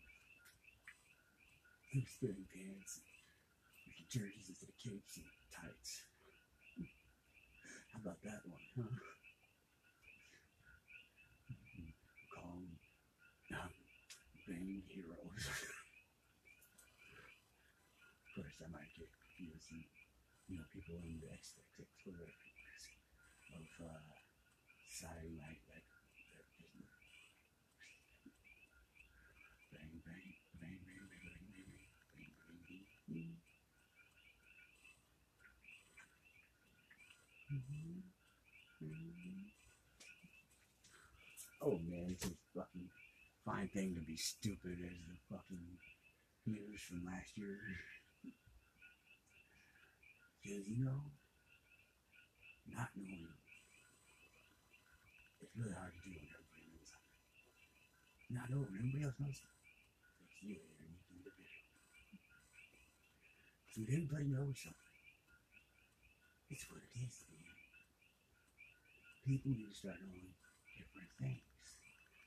spinning 2.05 2.45
pants, 2.53 3.01
with 3.89 3.97
the 3.97 4.05
jerseys 4.05 4.53
instead 4.53 4.69
of 4.69 4.77
capes 4.77 5.17
and 5.17 5.25
tights. 5.50 6.05
How 7.93 8.00
about 8.05 8.21
that 8.21 8.45
one, 8.45 8.62
huh? 8.77 8.95
Call 12.35 12.53
them 12.62 12.77
um, 13.57 13.74
bang 14.47 14.83
heroes. 14.93 15.41
First, 18.35 18.62
I 18.62 18.67
might 18.69 18.91
get 18.93 19.09
confused, 19.09 19.71
and 19.71 19.83
you 20.47 20.57
know, 20.59 20.65
people 20.74 20.95
in 21.01 21.17
the 21.17 21.25
Twitter 22.05 22.29
of 23.57 23.65
uh, 23.81 23.97
bang 25.01 25.41
bang 25.41 25.57
bang 25.65 25.81
bang 29.74 29.97
bang 30.05 30.29
bang 30.62 30.77
bang 30.85 31.33
bang 31.33 31.50
bang 31.50 31.89
bang 32.38 32.62
bang. 33.09 33.33
Oh 41.63 41.79
man, 41.89 42.05
it's 42.12 42.25
a 42.25 42.38
fucking 42.53 42.89
fine 43.43 43.69
thing 43.69 43.95
to 43.95 44.01
be 44.05 44.15
stupid 44.15 44.77
as 44.85 45.00
the 45.09 45.17
fucking 45.35 45.79
news 46.45 46.81
from 46.81 47.03
last 47.03 47.35
year. 47.35 47.57
Because, 50.43 50.67
you 50.67 50.85
know, 50.85 51.01
not 52.69 52.89
knowing 52.98 53.25
it's 55.45 55.53
really 55.53 55.77
hard 55.77 55.93
to 55.93 56.01
do 56.01 56.10
when 56.10 56.25
everybody 56.25 56.65
knows 56.74 56.89
something. 56.89 57.22
Not 58.34 58.50
knowing 58.50 58.72
when 58.74 59.05
else 59.05 59.17
knows 59.22 59.38
something. 59.38 59.72
It's 60.25 60.41
you 60.41 60.57
a 60.57 60.74
unique 60.81 61.05
individual. 61.13 61.69
So 63.69 63.75
when 63.86 63.93
everybody 63.93 64.27
knows 64.34 64.57
something, 64.57 64.95
it's 66.50 66.65
what 66.72 66.81
it 66.81 66.93
is, 66.98 67.13
man. 67.29 67.45
People 69.22 69.53
need 69.53 69.69
to 69.69 69.77
start 69.77 70.01
knowing 70.01 70.34
different 70.74 71.12
things. 71.22 71.45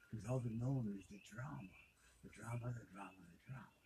Because 0.09 0.27
all 0.31 0.43
the 0.43 0.55
known 0.55 0.87
is 0.95 1.07
the 1.11 1.19
drama. 1.27 1.75
The 2.23 2.31
drama, 2.31 2.71
the 2.71 2.87
drama, 2.91 3.19
the 3.19 3.43
drama. 3.51 3.77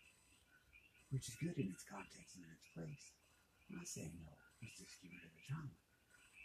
Which 1.09 1.29
is 1.29 1.37
good 1.41 1.57
in 1.57 1.73
its 1.73 1.85
context 1.89 2.37
and 2.37 2.45
in 2.45 2.53
its 2.53 2.69
place. 2.73 3.17
I'm 3.69 3.81
not 3.81 3.89
saying 3.89 4.13
no. 4.21 4.33
Let's 4.61 4.77
just 4.77 5.01
keep 5.01 5.13
it 5.13 5.25
the 5.25 5.45
drama. 5.49 5.73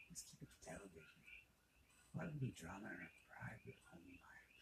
Let's 0.10 0.24
keep 0.24 0.40
it 0.42 0.50
to 0.50 0.60
television. 0.64 1.22
Why 2.16 2.26
don't 2.26 2.40
we 2.42 2.56
drama 2.56 2.90
in 2.90 3.00
our 3.04 3.16
private 3.30 3.78
home 3.92 4.08
lives? 4.08 4.56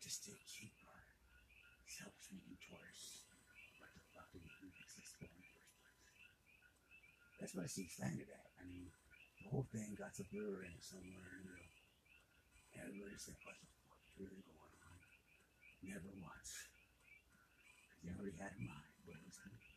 Just 0.00 0.24
to 0.28 0.32
keep 0.46 0.72
ourselves 0.84 2.24
moving 2.32 2.56
towards 2.64 3.26
what 3.76 3.90
the 3.92 4.04
fuck 4.14 4.28
do 4.32 4.40
we 4.40 4.48
exist 4.78 5.16
for 5.18 5.28
in 5.28 5.36
the 5.36 5.48
first 5.52 5.74
place? 5.82 6.22
That's 7.40 7.52
what 7.56 7.64
I 7.66 7.70
see 7.70 7.88
standard 7.90 8.30
at. 8.30 8.48
I 8.60 8.64
mean, 8.64 8.88
the 9.42 9.48
whole 9.50 9.66
thing 9.74 9.92
got 9.98 10.14
some 10.16 10.28
blur 10.32 10.64
in 10.64 10.72
it 10.72 10.84
somewhere 10.84 11.28
in 11.36 11.44
the 11.44 11.52
middle. 11.52 11.74
Everybody 12.80 13.16
said, 13.20 13.36
what 13.44 13.56
the 13.60 13.68
fuck 13.84 14.00
is 14.06 14.12
really 14.16 14.42
going 14.48 14.76
on? 14.88 14.98
Never 15.84 16.10
once. 16.16 16.52
Because 17.84 18.00
they 18.06 18.12
already 18.16 18.38
had 18.40 18.56
in 18.56 18.66
mind 18.70 18.92
what 19.04 19.20
it 19.20 19.26
was 19.28 19.36
going 19.36 19.52
to 19.52 19.60
be, 19.60 19.76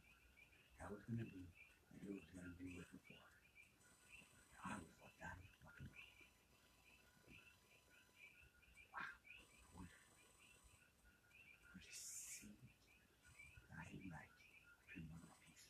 how 0.80 0.88
it 0.88 0.98
was 0.98 1.06
going 1.08 1.24
to 1.24 1.30
be, 1.30 1.46
and 1.92 1.98
who 2.04 2.16
was 2.16 2.28
going 2.32 2.48
to 2.48 2.56
be 2.58 2.72
with 2.80 2.90
before. 2.96 3.28
I 4.68 4.76
was 4.80 4.96
like, 5.00 5.16
that 5.24 5.36
was 5.40 5.52
fucking 5.64 5.88
Wow. 8.92 9.14
Wonderful. 9.76 10.12
I 11.72 11.80
just 11.88 12.36
see 12.36 12.52
guiding 13.72 14.12
light 14.12 14.34
in 14.98 15.08
one 15.24 15.40
piece. 15.46 15.68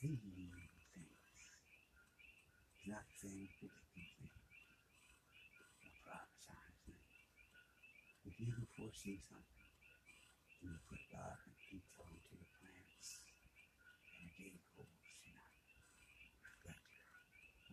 Seeing 0.00 0.16
things. 0.96 1.28
Not 2.88 3.04
saying 3.20 3.48
predicting 3.60 4.08
things. 4.16 4.32
Or 5.84 5.92
prophesying 6.04 6.76
If 8.24 8.34
you 8.40 8.48
can 8.56 8.68
foresee 8.76 9.20
something, 9.20 9.68
you 10.62 10.72
put 10.88 11.02
God 11.12 11.36
and 11.44 11.56
detail 11.68 12.08
into 12.08 12.32
your 12.40 12.48
plans. 12.60 13.08
And 14.16 14.24
a 14.24 14.32
day 14.40 14.56
goes, 14.76 14.88
you 15.28 15.32
know, 15.36 15.48
reflect 16.44 16.84
your 16.96 17.12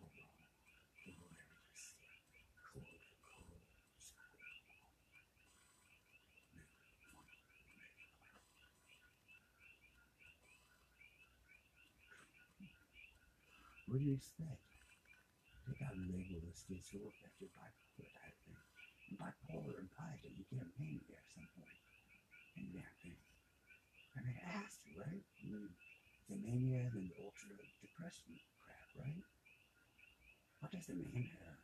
overall 0.04 1.16
awareness. 1.16 1.80
Cold, 2.60 3.04
cold, 3.24 3.64
What 13.98 14.06
do 14.06 14.14
you 14.14 14.22
expect? 14.22 14.62
They 15.66 15.74
got 15.74 15.90
labeled 15.98 16.46
as 16.46 16.62
schizoaffective 16.62 17.50
bipolar 17.50 18.06
type 18.14 18.38
thing. 18.46 18.62
And 19.10 19.18
bipolar 19.18 19.74
implies 19.74 20.22
that 20.22 20.38
you 20.38 20.46
get 20.54 20.62
a 20.62 20.70
mania 20.78 21.18
at 21.18 21.26
some 21.34 21.50
point 21.58 21.82
in 22.54 22.70
that 22.78 22.94
thing. 23.02 23.18
I 24.14 24.22
mean, 24.22 24.38
it 24.38 24.46
has 24.54 24.70
to, 24.86 24.94
right? 25.02 25.26
The 26.30 26.38
mania 26.38 26.86
and 26.86 26.94
the 26.94 27.10
ultra 27.18 27.58
depression 27.82 28.38
crap, 28.62 28.86
right? 29.02 29.18
What 30.62 30.70
does 30.70 30.86
the 30.86 30.94
mania 30.94 31.58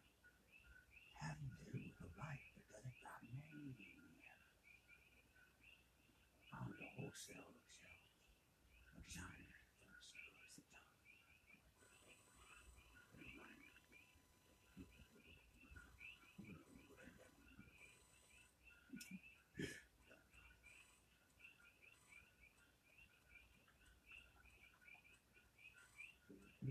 have 1.23 1.39
to 1.39 1.47
do 1.71 1.79
with 1.87 2.03
a 2.03 2.11
life 2.19 2.51
that 2.59 2.67
doesn't 2.67 2.99
got 2.99 3.23
mania? 3.31 3.95
On 6.51 6.67
the 6.83 6.87
wholesale 6.99 7.63
shelf 7.71 8.03
of 8.91 9.07
genre. 9.07 9.55
Wow. 26.63 26.64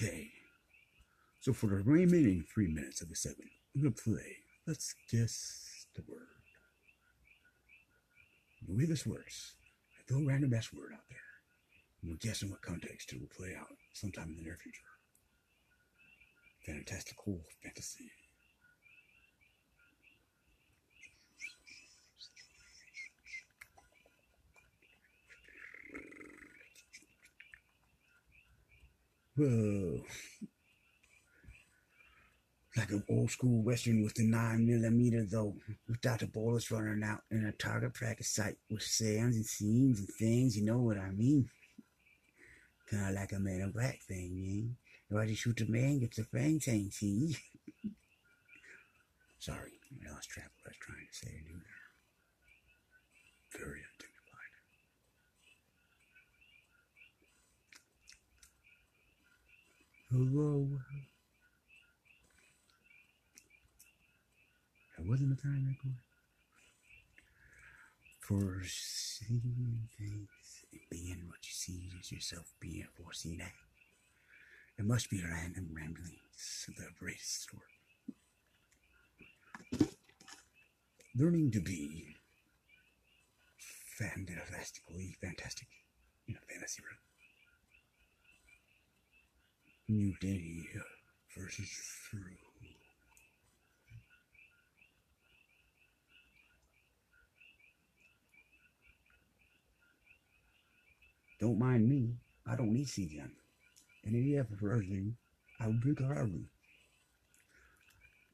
Okay. 0.00 0.30
So 1.40 1.52
for 1.52 1.66
the 1.66 1.76
remaining 1.76 2.44
three 2.54 2.68
minutes 2.68 3.02
of 3.02 3.08
the 3.08 3.16
segment, 3.16 3.50
I'm 3.74 3.82
gonna 3.82 3.94
play. 3.94 4.36
Let's 4.66 4.94
guess 5.10 5.86
the 5.96 6.02
word. 6.06 6.26
The 8.66 8.76
way 8.76 8.84
this 8.84 9.04
works, 9.06 9.54
I 9.98 10.02
throw 10.06 10.20
a 10.22 10.26
random 10.26 10.54
ass 10.54 10.72
word 10.72 10.92
out 10.92 11.08
there. 11.08 11.27
And 12.02 12.10
we're 12.10 12.16
guessing 12.16 12.50
what 12.50 12.62
context 12.62 13.12
it 13.12 13.20
will 13.20 13.28
play 13.28 13.54
out 13.58 13.76
sometime 13.92 14.30
in 14.30 14.36
the 14.36 14.42
near 14.42 14.58
future. 14.62 14.82
Fantastical 16.64 17.40
fantasy. 17.62 18.10
Whoa. 29.36 30.02
Like 32.76 32.90
an 32.90 33.04
old 33.08 33.30
school 33.30 33.62
western 33.62 34.02
with 34.02 34.14
the 34.14 34.24
nine 34.24 34.66
millimeter 34.66 35.24
though, 35.24 35.56
without 35.88 36.20
the 36.20 36.26
bullets 36.26 36.70
running 36.70 37.02
out 37.02 37.22
in 37.30 37.44
a 37.46 37.52
target 37.52 37.94
practice 37.94 38.30
site 38.34 38.56
with 38.70 38.82
sounds 38.82 39.36
and 39.36 39.46
scenes 39.46 39.98
and 40.00 40.08
things, 40.18 40.56
you 40.56 40.64
know 40.64 40.78
what 40.78 40.98
I 40.98 41.10
mean? 41.10 41.48
Kinda 42.90 43.12
like 43.12 43.32
a 43.32 43.38
man 43.38 43.60
in 43.60 43.70
black 43.70 44.02
thing, 44.02 44.76
man. 45.10 45.28
You 45.28 45.34
shoot 45.34 45.56
the 45.56 45.66
man 45.66 45.98
gets 45.98 46.16
the 46.16 46.24
fang 46.24 46.58
tank, 46.58 46.92
see? 46.92 47.36
Sorry, 49.38 49.72
I 50.06 50.10
lost 50.10 50.30
track 50.30 50.46
of 50.46 50.52
what 50.62 50.66
I 50.66 50.70
was 50.70 50.76
trying 50.80 51.06
to 51.10 51.16
say 51.18 51.34
and 51.36 51.46
do 51.46 51.52
there. 51.52 51.62
Very 53.60 53.82
undignified. 53.84 54.54
Hello. 60.10 60.80
That 64.96 65.06
wasn't 65.06 65.38
a 65.38 65.42
time 65.42 65.66
record. 65.68 65.96
For 68.20 68.62
seeing 68.66 69.88
things 69.96 70.57
being 70.90 71.24
what 71.26 71.38
you 71.42 71.52
see 71.52 71.90
is 72.00 72.12
yourself 72.12 72.52
being 72.60 72.86
foreseen 72.96 73.40
at. 73.40 73.52
It 74.78 74.84
must 74.84 75.10
be 75.10 75.22
random 75.22 75.70
ramblings 75.72 76.66
of 76.68 76.76
the 76.76 76.88
greatest 76.98 77.50
sort. 77.50 77.62
Learning 81.16 81.50
to 81.50 81.60
be 81.60 82.14
fantastically 83.98 85.16
fantastic 85.20 85.66
in 86.28 86.36
a 86.36 86.52
fantasy 86.52 86.82
room. 86.82 86.98
New 89.88 90.14
day 90.20 90.68
uh, 90.76 91.40
versus 91.40 91.70
true. 92.10 92.47
Don't 101.40 101.58
mind 101.58 101.88
me. 101.88 102.14
I 102.46 102.56
don't 102.56 102.72
need 102.72 102.86
CGI. 102.86 103.30
And 104.04 104.16
any 104.16 104.36
effort 104.38 104.58
for 104.58 104.72
everything, 104.72 105.16
I 105.60 105.66
will 105.66 105.74
be 105.74 105.94
gladly. 105.94 106.46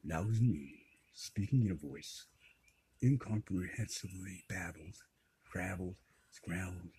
That 0.05 0.25
was 0.25 0.39
me, 0.41 0.73
speaking 1.13 1.65
in 1.65 1.71
a 1.71 1.75
voice, 1.75 2.25
incomprehensibly 3.01 4.43
babbled, 4.47 4.95
traveled, 5.51 5.95
scrambled, 6.31 6.91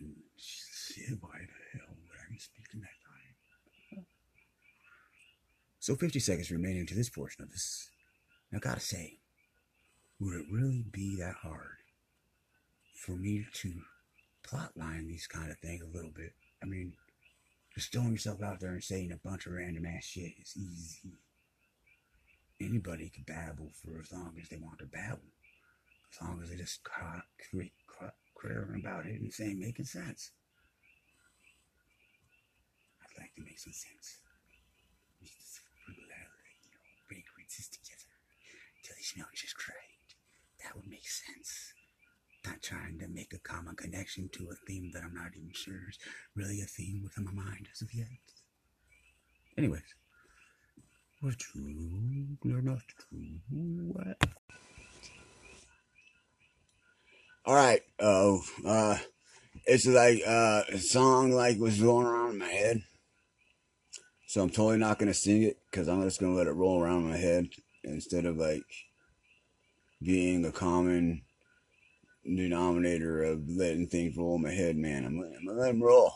and 0.00 0.16
shit, 0.36 1.18
why 1.20 1.38
the 1.38 1.78
hell 1.78 1.94
would 1.94 2.18
I 2.18 2.32
be 2.32 2.38
speaking 2.38 2.80
that 2.80 2.88
time? 3.96 4.06
So 5.78 5.94
50 5.94 6.18
seconds 6.20 6.50
remaining 6.50 6.86
to 6.86 6.94
this 6.94 7.08
portion 7.08 7.42
of 7.42 7.50
this. 7.50 7.90
Now, 8.50 8.58
gotta 8.58 8.80
say, 8.80 9.18
would 10.20 10.34
it 10.34 10.46
really 10.50 10.84
be 10.90 11.16
that 11.16 11.36
hard 11.42 11.76
for 12.94 13.12
me 13.12 13.46
to 13.52 13.82
plotline 14.48 15.06
these 15.06 15.26
kind 15.26 15.50
of 15.50 15.58
things 15.58 15.82
a 15.82 15.96
little 15.96 16.10
bit? 16.10 16.32
I 16.62 16.66
mean, 16.66 16.94
just 17.74 17.92
throwing 17.92 18.12
yourself 18.12 18.42
out 18.42 18.60
there 18.60 18.72
and 18.72 18.82
saying 18.82 19.12
a 19.12 19.28
bunch 19.28 19.46
of 19.46 19.52
random 19.52 19.86
ass 19.86 20.04
shit 20.04 20.32
is 20.40 20.56
easy. 20.56 21.12
Anybody 22.60 23.10
can 23.10 23.24
babble 23.24 23.70
for 23.82 24.00
as 24.00 24.12
long 24.12 24.34
as 24.40 24.48
they 24.48 24.56
want 24.56 24.78
to 24.80 24.86
babble. 24.86 25.32
As 26.12 26.26
long 26.26 26.40
as 26.42 26.50
they 26.50 26.56
just 26.56 26.80
create 26.82 27.72
querying 28.34 28.80
about 28.80 29.06
it 29.06 29.20
and 29.20 29.32
saying 29.32 29.60
making 29.60 29.84
sense. 29.84 30.32
I'd 33.02 33.20
like 33.20 33.34
to 33.36 33.42
make 33.42 33.58
some 33.58 33.72
sense. 33.72 34.18
Just 35.22 35.60
you 35.88 36.02
know, 36.02 36.14
break 37.08 37.24
exist 37.42 37.72
together 37.72 38.10
until 38.76 38.96
they 38.96 39.02
smell 39.02 39.26
just 39.34 39.56
great. 39.56 40.14
That 40.62 40.76
would 40.76 40.88
make 40.88 41.08
sense. 41.08 41.67
Not 42.48 42.62
trying 42.62 42.98
to 43.00 43.08
make 43.08 43.34
a 43.34 43.38
common 43.38 43.76
connection 43.76 44.30
to 44.32 44.48
a 44.50 44.54
theme 44.66 44.90
that 44.94 45.02
I'm 45.02 45.14
not 45.14 45.32
even 45.36 45.50
sure 45.52 45.90
is 45.90 45.98
really 46.34 46.62
a 46.62 46.64
theme 46.64 47.02
within 47.02 47.24
my 47.26 47.32
mind 47.32 47.68
as 47.70 47.82
of 47.82 47.92
yet. 47.92 48.06
Anyways, 49.58 49.82
we're 51.22 51.32
true, 51.32 52.38
we're 52.42 52.62
not 52.62 52.80
true. 52.88 53.40
What? 53.50 54.22
All 57.44 57.54
right. 57.54 57.82
Oh, 58.00 58.40
uh, 58.64 58.96
it's 59.66 59.86
like 59.86 60.22
uh, 60.26 60.62
a 60.72 60.78
song 60.78 61.32
like 61.32 61.58
was 61.58 61.82
rolling 61.82 62.06
around 62.06 62.30
in 62.30 62.38
my 62.38 62.48
head. 62.48 62.82
So 64.26 64.40
I'm 64.42 64.48
totally 64.48 64.78
not 64.78 64.98
gonna 64.98 65.12
sing 65.12 65.42
it 65.42 65.58
because 65.70 65.86
I'm 65.86 66.02
just 66.02 66.18
gonna 66.18 66.34
let 66.34 66.46
it 66.46 66.52
roll 66.52 66.80
around 66.80 67.04
in 67.04 67.10
my 67.10 67.16
head 67.18 67.48
instead 67.84 68.24
of 68.24 68.38
like 68.38 68.64
being 70.02 70.46
a 70.46 70.52
common 70.52 71.22
denominator 72.36 73.22
of 73.22 73.48
letting 73.48 73.86
things 73.86 74.16
roll 74.16 74.36
in 74.36 74.42
my 74.42 74.52
head, 74.52 74.76
man. 74.76 75.04
I'm, 75.04 75.18
I'm 75.20 75.56
let 75.56 75.68
them 75.68 75.82
roll. 75.82 76.12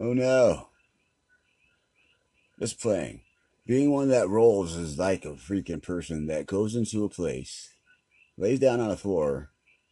Oh 0.00 0.12
no. 0.12 0.68
Just 2.58 2.80
playing. 2.80 3.20
Being 3.66 3.90
one 3.90 4.08
that 4.10 4.28
rolls 4.28 4.76
is 4.76 4.98
like 4.98 5.24
a 5.24 5.32
freaking 5.32 5.82
person 5.82 6.26
that 6.28 6.46
goes 6.46 6.76
into 6.76 7.04
a 7.04 7.08
place, 7.08 7.74
lays 8.38 8.60
down 8.60 8.80
on 8.80 8.88
the 8.88 8.96
floor, 8.96 9.50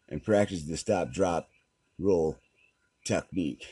and 0.09 0.23
practices 0.23 0.67
the 0.67 0.77
stop, 0.77 1.11
drop, 1.11 1.49
roll 1.99 2.39
technique. 3.05 3.67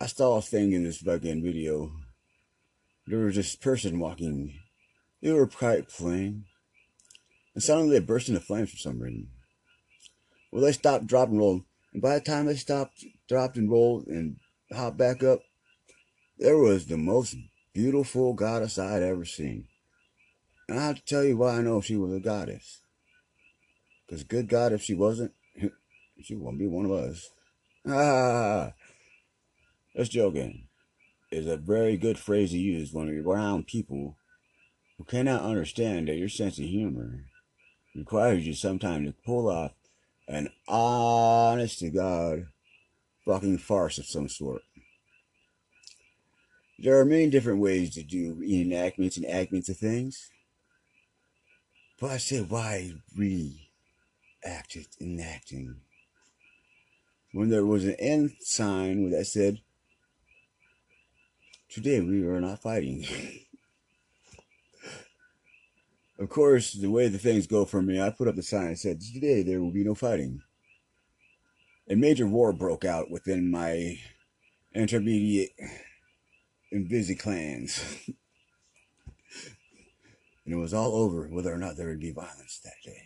I 0.00 0.06
saw 0.06 0.36
a 0.36 0.42
thing 0.42 0.72
in 0.72 0.84
this 0.84 0.98
fucking 0.98 1.42
video. 1.42 1.92
There 3.06 3.20
was 3.20 3.36
this 3.36 3.56
person 3.56 3.98
walking. 3.98 4.58
They 5.22 5.32
were 5.32 5.46
quite 5.46 5.88
plain. 5.88 6.44
And 7.56 7.62
suddenly 7.62 7.98
they 7.98 8.04
burst 8.04 8.28
into 8.28 8.38
flames 8.38 8.70
for 8.70 8.76
some 8.76 9.00
reason. 9.00 9.28
Well, 10.52 10.62
they 10.62 10.72
stopped, 10.72 11.06
dropped, 11.06 11.30
and 11.30 11.40
rolled. 11.40 11.62
And 11.94 12.02
by 12.02 12.16
the 12.16 12.20
time 12.20 12.44
they 12.44 12.54
stopped, 12.54 13.02
dropped, 13.30 13.56
and 13.56 13.70
rolled, 13.70 14.08
and 14.08 14.36
hopped 14.70 14.98
back 14.98 15.24
up, 15.24 15.40
there 16.36 16.58
was 16.58 16.84
the 16.84 16.98
most 16.98 17.34
beautiful 17.72 18.34
goddess 18.34 18.78
I 18.78 18.92
had 18.92 19.02
ever 19.02 19.24
seen. 19.24 19.68
And 20.68 20.78
I 20.78 20.84
have 20.84 20.96
to 20.96 21.04
tell 21.06 21.24
you 21.24 21.38
why 21.38 21.56
I 21.56 21.62
know 21.62 21.80
she 21.80 21.96
was 21.96 22.12
a 22.12 22.20
goddess. 22.20 22.82
Because 24.06 24.22
good 24.22 24.50
God, 24.50 24.74
if 24.74 24.82
she 24.82 24.92
wasn't, 24.92 25.32
she 26.22 26.34
wouldn't 26.34 26.58
be 26.58 26.66
one 26.66 26.84
of 26.84 26.92
us. 26.92 27.30
Ah, 27.88 28.72
that's 29.94 30.08
joking. 30.08 30.66
Is 31.30 31.46
a 31.46 31.56
very 31.56 31.96
good 31.96 32.18
phrase 32.18 32.50
to 32.50 32.58
use 32.58 32.92
when 32.92 33.06
you're 33.06 33.26
around 33.26 33.68
people 33.68 34.18
who 34.98 35.04
cannot 35.04 35.42
understand 35.42 36.08
that 36.08 36.16
your 36.16 36.28
sense 36.28 36.58
of 36.58 36.64
humor 36.64 37.26
requires 37.96 38.46
you 38.46 38.52
sometimes 38.52 39.08
to 39.08 39.14
pull 39.24 39.48
off 39.48 39.72
an 40.28 40.50
honest 40.68 41.78
to 41.80 41.90
God 41.90 42.46
fucking 43.24 43.58
farce 43.58 43.98
of 43.98 44.06
some 44.06 44.28
sort. 44.28 44.62
There 46.78 46.98
are 46.98 47.04
many 47.04 47.30
different 47.30 47.60
ways 47.60 47.94
to 47.94 48.02
do 48.02 48.34
reenactments 48.34 49.16
and 49.16 49.26
actments 49.26 49.68
of 49.68 49.78
things. 49.78 50.30
But 51.98 52.10
I 52.10 52.18
said, 52.18 52.50
why 52.50 52.92
re-act 53.16 54.76
it, 54.76 54.88
enacting? 55.00 55.76
When 57.32 57.48
there 57.48 57.64
was 57.64 57.84
an 57.84 57.96
end 57.98 58.32
sign 58.40 59.10
that 59.10 59.26
said, 59.26 59.60
today 61.70 62.00
we 62.00 62.26
are 62.26 62.40
not 62.40 62.62
fighting. 62.62 63.06
of 66.18 66.28
course, 66.28 66.72
the 66.72 66.90
way 66.90 67.08
the 67.08 67.18
things 67.18 67.46
go 67.46 67.64
for 67.64 67.82
me, 67.82 68.00
I 68.00 68.10
put 68.10 68.28
up 68.28 68.36
the 68.36 68.42
sign 68.42 68.68
and 68.68 68.78
said, 68.78 69.00
today 69.00 69.42
there 69.42 69.60
will 69.60 69.72
be 69.72 69.84
no 69.84 69.94
fighting. 69.94 70.40
A 71.88 71.94
major 71.94 72.26
war 72.26 72.52
broke 72.52 72.84
out 72.84 73.10
within 73.10 73.50
my 73.50 73.98
intermediate 74.74 75.50
and 76.72 76.88
busy 76.88 77.14
clans. 77.14 77.82
and 80.46 80.54
it 80.54 80.56
was 80.56 80.72
all 80.72 80.94
over 80.96 81.28
whether 81.28 81.52
or 81.52 81.58
not 81.58 81.76
there 81.76 81.88
would 81.88 82.00
be 82.00 82.12
violence 82.12 82.60
that 82.64 82.74
day. 82.84 83.02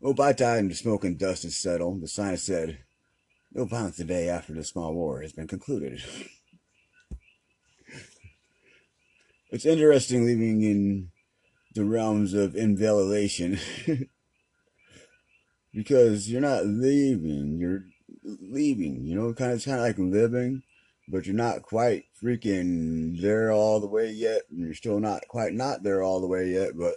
Well, 0.00 0.14
by 0.14 0.32
the 0.32 0.44
time 0.44 0.68
the 0.68 0.74
smoke 0.74 1.04
and 1.04 1.18
dust 1.18 1.42
had 1.42 1.52
settled, 1.52 2.00
the 2.00 2.08
sign 2.08 2.36
said, 2.36 2.78
No 3.52 3.64
violence 3.64 3.96
today 3.96 4.28
after 4.28 4.52
the 4.52 4.64
small 4.64 4.94
war 4.94 5.22
has 5.22 5.32
been 5.32 5.48
concluded. 5.48 6.02
it's 9.56 9.66
interesting 9.66 10.24
living 10.24 10.62
in 10.62 11.10
the 11.74 11.84
realms 11.84 12.34
of 12.34 12.54
invalidation 12.54 13.58
because 15.74 16.30
you're 16.30 16.40
not 16.40 16.66
leaving, 16.66 17.58
you're 17.58 17.84
leaving. 18.22 19.04
You 19.04 19.16
know, 19.16 19.34
kind 19.34 19.52
of, 19.52 19.64
kind 19.64 19.78
of 19.78 19.82
like 19.82 19.98
living 19.98 20.62
but 21.08 21.26
you're 21.26 21.36
not 21.36 21.62
quite 21.62 22.04
freaking 22.22 23.20
there 23.20 23.52
all 23.52 23.80
the 23.80 23.86
way 23.86 24.10
yet, 24.10 24.42
and 24.50 24.60
you're 24.60 24.74
still 24.74 24.98
not 24.98 25.26
quite 25.28 25.52
not 25.52 25.82
there 25.82 26.02
all 26.02 26.20
the 26.20 26.26
way 26.26 26.48
yet, 26.48 26.76
but 26.76 26.94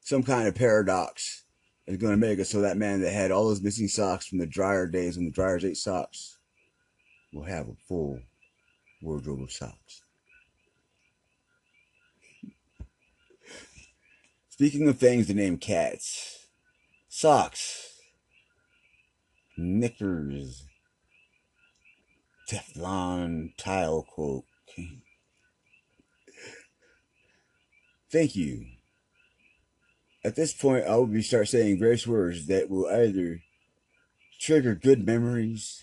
some 0.00 0.22
kind 0.22 0.46
of 0.46 0.54
paradox 0.54 1.44
is 1.86 1.96
going 1.96 2.12
to 2.12 2.16
make 2.16 2.38
it 2.38 2.46
so 2.46 2.60
that 2.60 2.76
man 2.76 3.00
that 3.00 3.12
had 3.12 3.30
all 3.30 3.48
those 3.48 3.62
missing 3.62 3.88
socks 3.88 4.26
from 4.26 4.38
the 4.38 4.46
dryer 4.46 4.86
days 4.86 5.16
when 5.16 5.24
the 5.24 5.32
dryers 5.32 5.64
ate 5.64 5.76
socks 5.76 6.38
will 7.32 7.44
have 7.44 7.68
a 7.68 7.74
full 7.88 8.20
wardrobe 9.02 9.42
of 9.42 9.52
socks. 9.52 10.02
Speaking 14.60 14.88
of 14.88 14.98
things 14.98 15.26
to 15.28 15.32
name 15.32 15.56
cats, 15.56 16.48
socks, 17.08 17.98
knickers, 19.56 20.66
Teflon 22.46 23.56
tile 23.56 24.02
quote. 24.02 24.44
Thank 28.12 28.36
you. 28.36 28.66
At 30.22 30.36
this 30.36 30.52
point, 30.52 30.84
I 30.84 30.94
will 30.96 31.06
be 31.06 31.22
start 31.22 31.48
saying 31.48 31.78
various 31.78 32.06
words 32.06 32.46
that 32.48 32.68
will 32.68 32.86
either 32.86 33.40
trigger 34.38 34.74
good 34.74 35.06
memories 35.06 35.82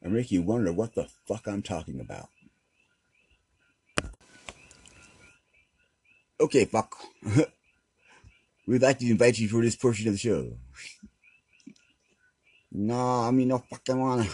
or 0.00 0.08
make 0.08 0.30
you 0.30 0.40
wonder 0.40 0.72
what 0.72 0.94
the 0.94 1.08
fuck 1.28 1.46
I'm 1.46 1.60
talking 1.60 2.00
about. 2.00 2.30
Okay, 6.40 6.64
fuck. 6.64 6.96
We'd 8.66 8.80
like 8.80 8.98
to 9.00 9.10
invite 9.10 9.38
you 9.38 9.48
for 9.48 9.62
this 9.62 9.76
portion 9.76 10.08
of 10.08 10.14
the 10.14 10.18
show. 10.18 10.56
no, 12.72 13.24
I 13.24 13.30
mean, 13.30 13.48
no 13.48 13.58
fucking 13.58 14.00
wanna 14.00 14.26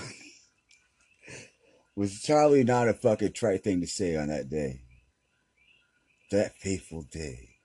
was 1.97 2.23
probably 2.25 2.63
not 2.63 2.89
a 2.89 2.95
fucking 2.95 3.33
trite 3.33 3.65
thing 3.65 3.81
to 3.81 3.89
say 3.89 4.17
on 4.17 4.29
that 4.29 4.49
day. 4.49 4.83
That 6.31 6.57
fateful 6.59 7.03
day. 7.03 7.57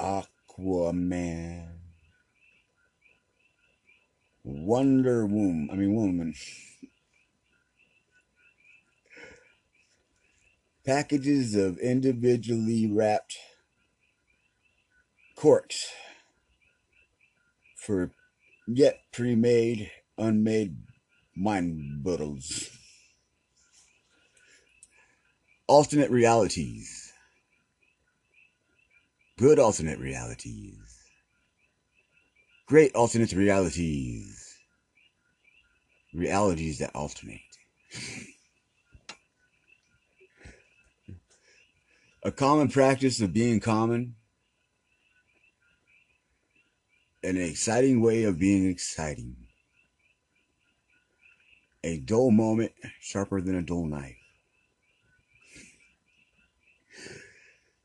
Aquaman. 0.00 1.78
Wonder 4.44 5.26
Woman. 5.26 5.68
I 5.72 5.74
mean, 5.74 5.94
Woman. 5.94 6.34
Packages 10.86 11.56
of 11.56 11.78
individually 11.78 12.88
wrapped 12.88 13.36
corks 15.34 15.88
for 17.76 18.12
yet 18.68 19.00
pre 19.12 19.34
made, 19.34 19.90
unmade 20.16 20.76
mind 21.36 22.04
bottles. 22.04 22.70
Alternate 25.66 26.12
realities. 26.12 27.12
Good 29.38 29.58
alternate 29.58 29.98
realities. 29.98 30.76
Great 32.68 32.94
alternate 32.94 33.32
realities. 33.32 34.56
Realities 36.14 36.78
that 36.78 36.94
alternate. 36.94 37.40
A 42.26 42.32
common 42.32 42.66
practice 42.66 43.20
of 43.20 43.32
being 43.32 43.60
common. 43.60 44.16
An 47.22 47.36
exciting 47.36 48.00
way 48.00 48.24
of 48.24 48.36
being 48.36 48.68
exciting. 48.68 49.36
A 51.84 51.98
dull 51.98 52.32
moment 52.32 52.72
sharper 53.00 53.40
than 53.40 53.54
a 53.54 53.62
dull 53.62 53.86
knife. 53.86 54.16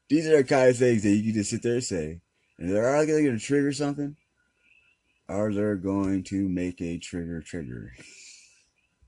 These 0.09 0.25
are 0.25 0.37
the 0.37 0.43
kind 0.43 0.69
of 0.71 0.77
things 0.77 1.03
that 1.03 1.09
you 1.11 1.21
can 1.21 1.33
just 1.33 1.51
sit 1.51 1.61
there 1.61 1.75
and 1.75 1.83
say. 1.83 2.21
And 2.57 2.71
they're 2.71 2.95
either 2.95 3.21
going 3.21 3.37
to 3.37 3.45
trigger 3.45 3.71
something 3.71 4.15
or 5.29 5.53
they're 5.53 5.75
going 5.75 6.23
to 6.23 6.49
make 6.49 6.81
a 6.81 6.97
trigger 6.97 7.43
trigger. 7.43 7.93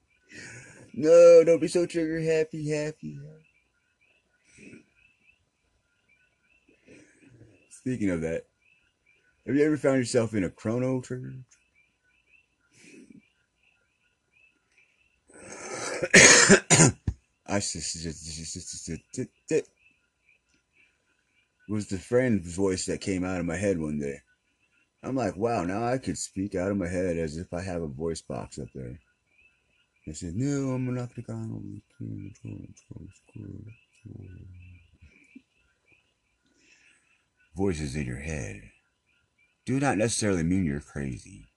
no, 0.94 1.44
don't 1.44 1.60
be 1.60 1.68
so 1.68 1.88
trigger 1.88 2.22
happy, 2.22 2.70
happy. 2.70 3.18
Speaking 7.86 8.12
of 8.12 8.22
that, 8.22 8.46
have 9.46 9.58
you 9.58 9.66
ever 9.66 9.76
found 9.76 9.98
yourself 9.98 10.34
in 10.34 10.46
a 10.46 10.50
chrono 10.50 11.02
trigger? 11.02 11.34
I 17.46 17.56
was 21.68 21.88
the 21.90 21.98
friend's 22.00 22.56
voice 22.56 22.86
that 22.86 23.02
came 23.02 23.26
out 23.26 23.42
of 23.42 23.46
my 23.46 23.58
head 23.58 23.78
one 23.78 24.00
day. 24.00 24.22
I'm 25.04 25.18
like, 25.18 25.36
wow, 25.36 25.66
now 25.66 25.86
I 25.86 25.98
could 25.98 26.18
speak 26.18 26.56
out 26.56 26.72
of 26.72 26.78
my 26.78 26.88
head 26.88 27.18
as 27.18 27.36
if 27.36 27.54
I 27.54 27.60
have 27.60 27.82
a 27.82 27.88
voice 27.88 28.22
box 28.22 28.60
up 28.60 28.70
there. 28.74 28.98
I 30.08 30.14
said, 30.14 30.36
no, 30.36 30.72
I'm 30.72 30.86
the 30.96 31.22
guy. 31.22 31.44
Voices 37.56 37.96
in 37.96 38.06
your 38.06 38.20
head 38.20 38.62
do 39.66 39.80
not 39.80 39.98
necessarily 39.98 40.44
mean 40.44 40.66
you're 40.66 40.80
crazy 40.80 41.48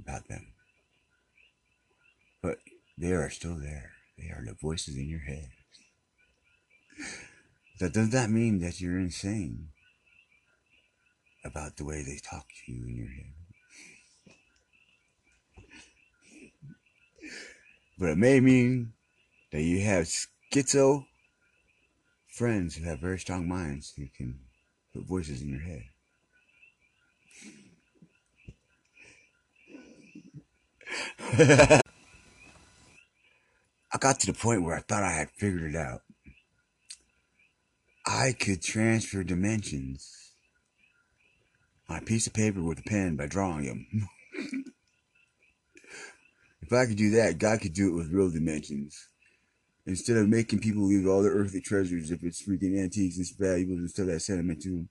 about 0.00 0.28
them. 0.28 0.52
But 2.42 2.58
they 2.96 3.12
are 3.12 3.28
still 3.28 3.56
there. 3.56 3.92
They 4.16 4.28
are 4.28 4.42
the 4.44 4.54
voices 4.54 4.96
in 4.96 5.08
your 5.08 5.20
head. 5.20 5.50
That 7.80 7.92
does 7.92 8.12
not 8.12 8.30
mean 8.30 8.60
that 8.60 8.80
you're 8.80 8.98
insane 8.98 9.68
about 11.44 11.76
the 11.76 11.84
way 11.84 12.02
they 12.02 12.18
talk 12.18 12.46
to 12.48 12.72
you 12.72 12.86
in 12.86 12.96
your 12.96 13.08
head. 13.08 13.34
But 17.98 18.10
it 18.10 18.18
may 18.18 18.40
mean 18.40 18.92
that 19.52 19.62
you 19.62 19.80
have 19.82 20.08
schizo 20.52 21.06
friends 22.28 22.76
who 22.76 22.84
have 22.84 23.00
very 23.00 23.18
strong 23.18 23.48
minds 23.48 23.92
who 23.96 24.06
can 24.16 24.38
voices 25.06 25.42
in 25.42 25.48
your 25.48 25.60
head. 25.60 25.82
I 33.92 33.98
got 33.98 34.20
to 34.20 34.26
the 34.26 34.32
point 34.32 34.62
where 34.62 34.76
I 34.76 34.80
thought 34.80 35.02
I 35.02 35.12
had 35.12 35.30
figured 35.30 35.74
it 35.74 35.76
out. 35.76 36.02
I 38.06 38.32
could 38.32 38.62
transfer 38.62 39.22
dimensions 39.22 40.32
on 41.88 41.98
a 41.98 42.04
piece 42.04 42.26
of 42.26 42.32
paper 42.32 42.62
with 42.62 42.78
a 42.78 42.82
pen 42.82 43.16
by 43.16 43.26
drawing 43.26 43.66
them. 43.66 43.86
if 46.62 46.72
I 46.72 46.86
could 46.86 46.96
do 46.96 47.10
that, 47.10 47.38
God 47.38 47.60
could 47.60 47.74
do 47.74 47.88
it 47.88 47.96
with 47.96 48.12
real 48.12 48.30
dimensions. 48.30 49.07
Instead 49.88 50.18
of 50.18 50.28
making 50.28 50.58
people 50.58 50.82
leave 50.82 51.08
all 51.08 51.22
their 51.22 51.32
earthly 51.32 51.62
treasures, 51.62 52.10
if 52.10 52.22
it's 52.22 52.46
freaking 52.46 52.78
antiques 52.78 53.16
and 53.16 53.26
valuables 53.38 53.78
and 53.78 53.88
still 53.88 54.04
that 54.04 54.20
sentiment 54.20 54.60
to 54.60 54.68
them, 54.68 54.88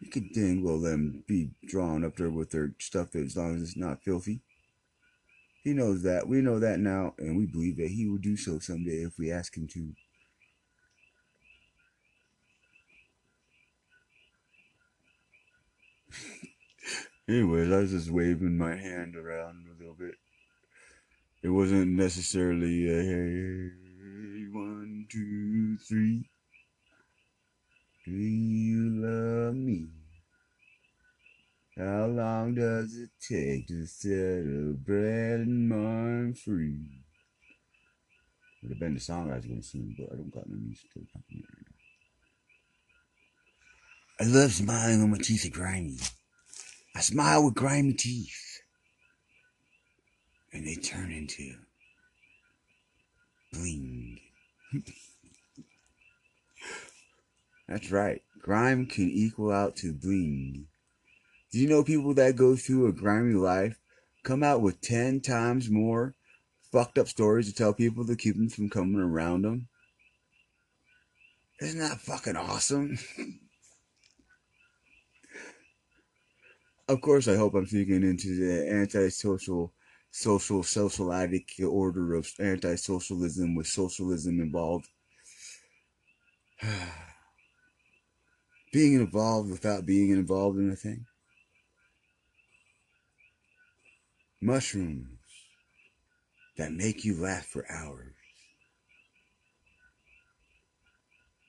you 0.00 0.08
could 0.08 0.32
dang 0.32 0.64
well 0.64 0.78
let 0.78 0.92
them 0.92 1.22
be 1.28 1.50
drawn 1.66 2.02
up 2.02 2.16
there 2.16 2.30
with 2.30 2.50
their 2.52 2.72
stuff 2.78 3.14
as 3.14 3.36
long 3.36 3.56
as 3.56 3.60
it's 3.62 3.76
not 3.76 4.02
filthy. 4.02 4.40
He 5.62 5.74
knows 5.74 6.02
that. 6.04 6.26
We 6.26 6.40
know 6.40 6.58
that 6.58 6.80
now, 6.80 7.12
and 7.18 7.36
we 7.36 7.44
believe 7.44 7.76
that 7.76 7.90
he 7.90 8.08
will 8.08 8.16
do 8.16 8.38
so 8.38 8.58
someday 8.58 9.02
if 9.02 9.18
we 9.18 9.30
ask 9.30 9.54
him 9.54 9.68
to. 9.68 9.92
Anyways, 17.28 17.70
I 17.70 17.80
was 17.80 17.90
just 17.90 18.10
waving 18.10 18.56
my 18.56 18.74
hand 18.74 19.16
around 19.16 19.66
a 19.68 19.78
little 19.78 19.96
bit. 19.98 20.14
It 21.46 21.50
wasn't 21.50 21.92
necessarily 21.92 22.88
a 22.88 23.02
hey, 23.04 23.70
one, 24.50 25.06
two, 25.08 25.78
three. 25.78 26.28
Do 28.04 28.10
you 28.10 28.90
love 28.96 29.54
me? 29.54 29.86
How 31.78 32.06
long 32.06 32.56
does 32.56 32.96
it 32.96 33.10
take 33.20 33.68
to 33.68 33.86
set 33.86 34.40
a 34.40 34.74
bread 34.74 35.38
and 35.38 35.68
mind 35.68 36.36
free? 36.36 36.80
Would 38.64 38.72
have 38.72 38.80
been 38.80 38.94
the 38.94 39.00
song 39.00 39.30
I 39.30 39.36
was 39.36 39.44
to 39.44 39.62
sing, 39.62 39.94
but 39.96 40.12
I 40.12 40.16
don't 40.16 40.34
got 40.34 40.48
no 40.48 40.56
music 40.56 40.92
to 40.94 40.98
accompany 40.98 41.44
it 41.44 41.46
right 41.54 41.66
now. 44.18 44.26
I 44.26 44.40
love 44.40 44.50
smiling 44.52 45.00
when 45.00 45.12
my 45.12 45.18
teeth 45.18 45.46
are 45.46 45.50
grimy. 45.50 45.98
I 46.96 47.00
smile 47.02 47.44
with 47.44 47.54
grimy 47.54 47.92
teeth. 47.92 48.45
And 50.52 50.66
they 50.66 50.76
turn 50.76 51.10
into 51.12 51.54
bling. 53.52 54.20
That's 57.68 57.90
right. 57.90 58.22
Grime 58.40 58.86
can 58.86 59.10
equal 59.10 59.50
out 59.50 59.76
to 59.76 59.92
bling. 59.92 60.66
Do 61.52 61.58
you 61.58 61.68
know 61.68 61.82
people 61.82 62.14
that 62.14 62.36
go 62.36 62.54
through 62.56 62.86
a 62.86 62.92
grimy 62.92 63.34
life 63.34 63.78
come 64.22 64.42
out 64.42 64.60
with 64.60 64.80
10 64.80 65.20
times 65.20 65.70
more 65.70 66.14
fucked 66.72 66.98
up 66.98 67.08
stories 67.08 67.48
to 67.48 67.54
tell 67.54 67.72
people 67.72 68.06
to 68.06 68.16
keep 68.16 68.36
them 68.36 68.48
from 68.48 68.68
coming 68.68 69.00
around 69.00 69.42
them? 69.42 69.68
Isn't 71.60 71.80
that 71.80 72.00
fucking 72.00 72.36
awesome? 72.36 72.98
of 76.88 77.00
course, 77.00 77.28
I 77.28 77.36
hope 77.36 77.54
I'm 77.54 77.66
speaking 77.66 78.02
into 78.02 78.36
the 78.36 78.70
antisocial, 78.70 79.72
social, 80.16 80.62
socialitic 80.62 81.44
order 81.62 82.14
of 82.14 82.26
anti-socialism 82.40 83.54
with 83.54 83.66
socialism 83.66 84.40
involved. 84.40 84.88
being 88.72 88.94
involved 88.94 89.50
without 89.50 89.84
being 89.84 90.08
involved 90.08 90.58
in 90.58 90.70
a 90.70 90.76
thing. 90.76 91.04
Mushrooms 94.40 95.18
that 96.56 96.72
make 96.72 97.04
you 97.04 97.20
laugh 97.20 97.44
for 97.44 97.70
hours. 97.70 98.14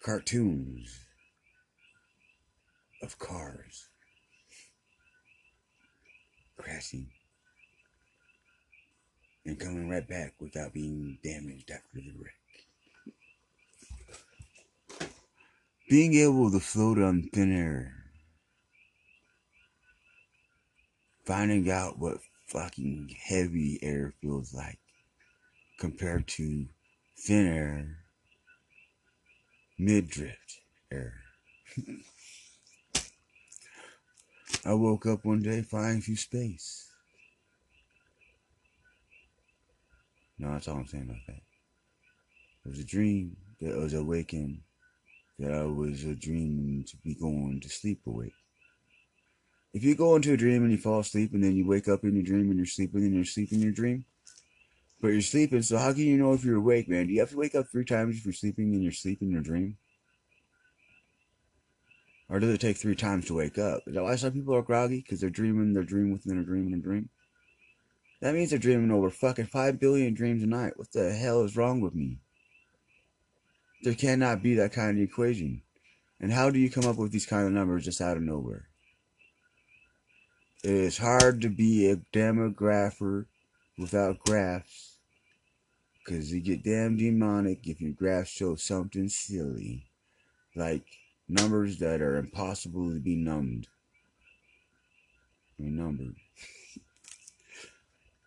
Cartoons 0.03 1.05
of 3.01 3.17
cars 3.17 3.87
crashing 6.57 7.07
and 9.47 9.59
coming 9.59 9.89
right 9.89 10.07
back 10.07 10.33
without 10.41 10.73
being 10.73 11.17
damaged 11.23 11.71
after 11.71 11.95
the 11.95 12.11
wreck. 12.19 12.33
Being 15.89 16.15
able 16.15 16.51
to 16.51 16.59
float 16.59 16.99
on 16.99 17.29
thin 17.33 17.57
air. 17.57 17.93
Finding 21.25 21.71
out 21.71 21.97
what 21.97 22.17
fucking 22.47 23.15
heavy 23.21 23.79
air 23.81 24.13
feels 24.21 24.53
like 24.53 24.79
compared 25.79 26.27
to 26.27 26.65
thin 27.17 27.47
air, 27.47 27.99
mid 29.77 30.09
drift 30.09 30.59
air. 30.91 31.21
I 34.65 34.73
woke 34.73 35.05
up 35.05 35.23
one 35.23 35.41
day 35.41 35.61
flying 35.61 36.01
through 36.01 36.17
space. 36.17 36.86
No, 40.39 40.51
that's 40.51 40.67
all 40.67 40.77
I'm 40.77 40.87
saying 40.87 41.05
about 41.05 41.25
that. 41.27 41.41
It 42.65 42.69
was 42.69 42.79
a 42.79 42.85
dream 42.85 43.35
that 43.59 43.73
I 43.73 43.77
was 43.77 43.93
awakened 43.93 44.61
that 45.39 45.53
I 45.53 45.63
was 45.63 46.03
a 46.03 46.15
dream 46.15 46.83
to 46.87 46.97
be 46.97 47.15
going 47.15 47.59
to 47.61 47.69
sleep 47.69 48.01
awake. 48.05 48.33
If 49.73 49.83
you 49.83 49.95
go 49.95 50.15
into 50.15 50.33
a 50.33 50.37
dream 50.37 50.63
and 50.63 50.71
you 50.71 50.77
fall 50.77 50.99
asleep 50.99 51.33
and 51.33 51.43
then 51.43 51.55
you 51.55 51.67
wake 51.67 51.87
up 51.87 52.03
in 52.03 52.15
your 52.15 52.23
dream 52.23 52.49
and 52.49 52.57
you're 52.57 52.65
sleeping 52.65 53.03
and 53.03 53.13
you're 53.13 53.25
sleeping 53.25 53.59
in 53.59 53.63
your 53.63 53.73
dream, 53.73 54.05
but 54.99 55.09
you're 55.09 55.21
sleeping, 55.21 55.61
so 55.61 55.77
how 55.77 55.93
can 55.93 56.01
you 56.01 56.17
know 56.17 56.33
if 56.33 56.43
you're 56.43 56.57
awake, 56.57 56.89
man? 56.89 57.07
Do 57.07 57.13
you 57.13 57.19
have 57.19 57.29
to 57.29 57.37
wake 57.37 57.53
up 57.53 57.67
three 57.71 57.85
times 57.85 58.17
if 58.17 58.25
you're 58.25 58.33
sleeping 58.33 58.73
and 58.73 58.81
you're 58.81 58.91
sleeping 58.91 59.27
in 59.27 59.33
your 59.33 59.43
dream? 59.43 59.77
Or 62.29 62.39
does 62.39 62.49
it 62.49 62.59
take 62.59 62.77
three 62.77 62.95
times 62.95 63.25
to 63.27 63.35
wake 63.35 63.57
up? 63.57 63.83
Is 63.87 63.93
that 63.93 64.03
why 64.03 64.15
some 64.15 64.33
people 64.33 64.55
are 64.55 64.63
groggy? 64.63 65.01
Because 65.01 65.21
they're 65.21 65.29
dreaming, 65.29 65.73
they're 65.73 65.83
dreaming 65.83 66.13
within 66.13 66.39
a 66.39 66.43
dream 66.43 66.65
and 66.67 66.75
a 66.75 66.83
dream? 66.83 67.09
That 68.19 68.33
means 68.33 68.49
they're 68.49 68.59
dreaming 68.59 68.91
over 68.91 69.09
fucking 69.09 69.45
5 69.45 69.79
billion 69.79 70.13
dreams 70.13 70.41
a 70.41 70.47
night. 70.47 70.77
What 70.77 70.91
the 70.91 71.13
hell 71.13 71.43
is 71.43 71.55
wrong 71.55 71.81
with 71.81 71.93
me? 71.93 72.19
There 73.83 73.93
cannot 73.93 74.41
be 74.41 74.55
that 74.55 74.73
kind 74.73 74.97
of 74.97 75.03
equation. 75.03 75.61
And 76.19 76.33
how 76.33 76.49
do 76.49 76.57
you 76.57 76.69
come 76.71 76.85
up 76.85 76.95
with 76.95 77.11
these 77.11 77.27
kind 77.27 77.45
of 77.45 77.53
numbers 77.53 77.85
just 77.85 78.01
out 78.01 78.17
of 78.17 78.23
nowhere? 78.23 78.69
It's 80.63 80.97
hard 80.97 81.41
to 81.41 81.49
be 81.49 81.89
a 81.89 81.97
demographer 82.11 83.27
without 83.77 84.19
graphs. 84.19 84.95
Because 86.03 86.33
you 86.33 86.41
get 86.41 86.63
damn 86.63 86.97
demonic 86.97 87.67
if 87.67 87.79
your 87.79 87.91
graphs 87.91 88.31
show 88.31 88.55
something 88.55 89.09
silly. 89.09 89.85
Like 90.55 90.85
numbers 91.29 91.77
that 91.79 92.01
are 92.01 92.17
impossible 92.17 92.91
to 92.91 92.99
be 92.99 93.15
numbed. 93.15 93.67
Mean, 95.59 95.77
numbered. 95.77 96.15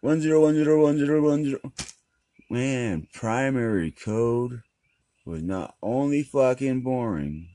One 0.01 0.21
zero 0.21 0.43
one 0.43 0.55
zero 0.55 0.83
one 0.83 0.99
zero 0.99 1.23
one 1.23 1.45
zero. 1.45 1.61
Man, 2.49 3.07
primary 3.13 3.91
code 3.91 4.63
was 5.27 5.43
not 5.43 5.75
only 5.83 6.23
fucking 6.23 6.81
boring, 6.81 7.49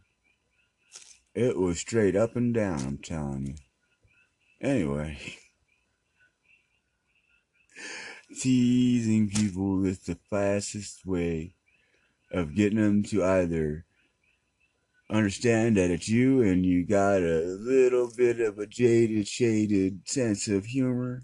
it 1.33 1.57
was 1.57 1.79
straight 1.79 2.15
up 2.15 2.35
and 2.35 2.53
down, 2.53 2.79
I'm 2.79 2.97
telling 2.99 3.47
you. 3.47 3.55
Anyway, 4.61 5.17
teasing 8.41 9.29
people 9.29 9.85
is 9.85 9.99
the 9.99 10.17
fastest 10.29 11.05
way 11.05 11.53
of 12.31 12.55
getting 12.55 12.79
them 12.79 13.03
to 13.03 13.23
either 13.23 13.85
understand 15.09 15.77
that 15.77 15.91
it's 15.91 16.07
you 16.07 16.41
and 16.41 16.65
you 16.65 16.85
got 16.85 17.21
a 17.21 17.57
little 17.59 18.11
bit 18.15 18.39
of 18.39 18.59
a 18.59 18.65
jaded, 18.65 19.27
shaded 19.27 20.07
sense 20.07 20.47
of 20.47 20.65
humor 20.65 21.23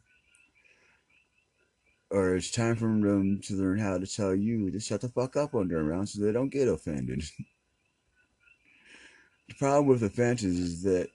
or 2.12 2.36
it's 2.36 2.52
time 2.52 2.76
for 2.76 2.88
them 2.88 3.40
to 3.42 3.56
learn 3.56 3.80
how 3.80 3.98
to 3.98 4.06
tell 4.06 4.36
you 4.36 4.70
to 4.70 4.80
shut 4.80 5.00
the 5.00 5.08
fuck 5.08 5.38
up 5.38 5.54
when 5.54 5.70
they're 5.70 5.80
around 5.80 6.08
so 6.08 6.22
they 6.22 6.34
don't 6.34 6.50
get 6.50 6.68
offended. 6.68 7.24
the 9.48 9.56
problem 9.56 9.88
with 9.88 10.04
offenses 10.04 10.60
is 10.60 10.84
that, 10.84 11.08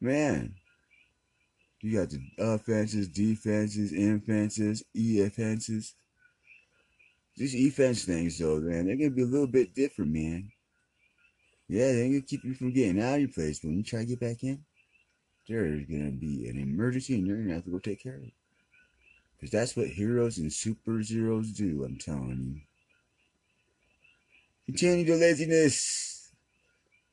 man, 0.00 0.54
you 1.80 1.98
got 1.98 2.10
the 2.10 2.20
offenses, 2.38 3.08
defenses, 3.08 3.92
infenses, 3.92 4.84
e 4.94 5.22
offenses. 5.22 5.94
These 7.36 7.56
e-fence 7.56 8.04
things, 8.04 8.38
though, 8.38 8.58
man, 8.58 8.86
they're 8.86 8.96
gonna 8.96 9.10
be 9.10 9.22
a 9.22 9.26
little 9.26 9.46
bit 9.46 9.74
different, 9.74 10.12
man. 10.12 10.50
Yeah, 11.68 11.92
they're 11.92 12.08
gonna 12.08 12.20
keep 12.20 12.44
you 12.44 12.54
from 12.54 12.72
getting 12.72 13.00
out 13.00 13.14
of 13.14 13.20
your 13.20 13.30
place, 13.30 13.62
when 13.62 13.76
you 13.76 13.84
try 13.84 14.00
to 14.00 14.06
get 14.06 14.20
back 14.20 14.42
in, 14.42 14.64
there's 15.48 15.86
gonna 15.86 16.10
be 16.10 16.48
an 16.48 16.58
emergency 16.58 17.14
and 17.14 17.26
you're 17.26 17.38
gonna 17.38 17.54
have 17.54 17.64
to 17.64 17.70
go 17.70 17.78
take 17.78 18.02
care 18.02 18.16
of 18.16 18.24
it. 18.24 18.32
Because 19.38 19.52
that's 19.52 19.76
what 19.76 19.86
heroes 19.86 20.38
and 20.38 20.52
super 20.52 21.02
zeros 21.02 21.52
do, 21.52 21.84
I'm 21.84 21.96
telling 21.96 22.54
you. 22.56 22.60
Continue 24.66 25.04
the 25.04 25.14
laziness. 25.14 26.32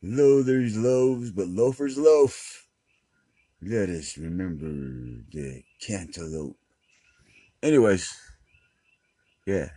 Loathers 0.03 0.75
loaves, 0.75 1.31
but 1.31 1.47
loafers 1.47 1.97
loaf. 1.97 2.67
Let 3.61 3.89
us 3.89 4.17
remember 4.17 4.67
the 5.31 5.63
cantaloupe. 5.79 6.57
Anyways, 7.63 8.13
yeah. 9.45 9.69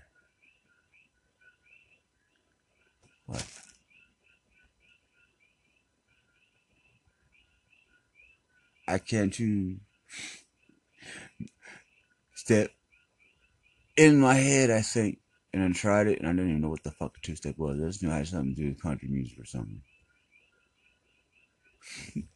What? 3.26 3.44
I 8.86 8.98
can't 8.98 9.32
too 9.32 9.76
step 12.48 12.70
in 13.98 14.18
my 14.18 14.32
head, 14.32 14.70
I 14.70 14.80
think, 14.80 15.18
and 15.52 15.62
I 15.62 15.70
tried 15.78 16.06
it, 16.06 16.18
and 16.18 16.26
I 16.26 16.32
didn't 16.32 16.48
even 16.48 16.62
know 16.62 16.70
what 16.70 16.82
the 16.82 16.90
fuck 16.90 17.12
the 17.12 17.20
two 17.20 17.36
step 17.36 17.58
was. 17.58 17.78
I 17.78 17.88
just 17.88 18.02
knew 18.02 18.08
it 18.08 18.14
had 18.14 18.26
something 18.26 18.54
to 18.54 18.62
do 18.62 18.68
with 18.68 18.80
country 18.80 19.06
music 19.06 19.38
or 19.38 19.44
something. 19.44 19.82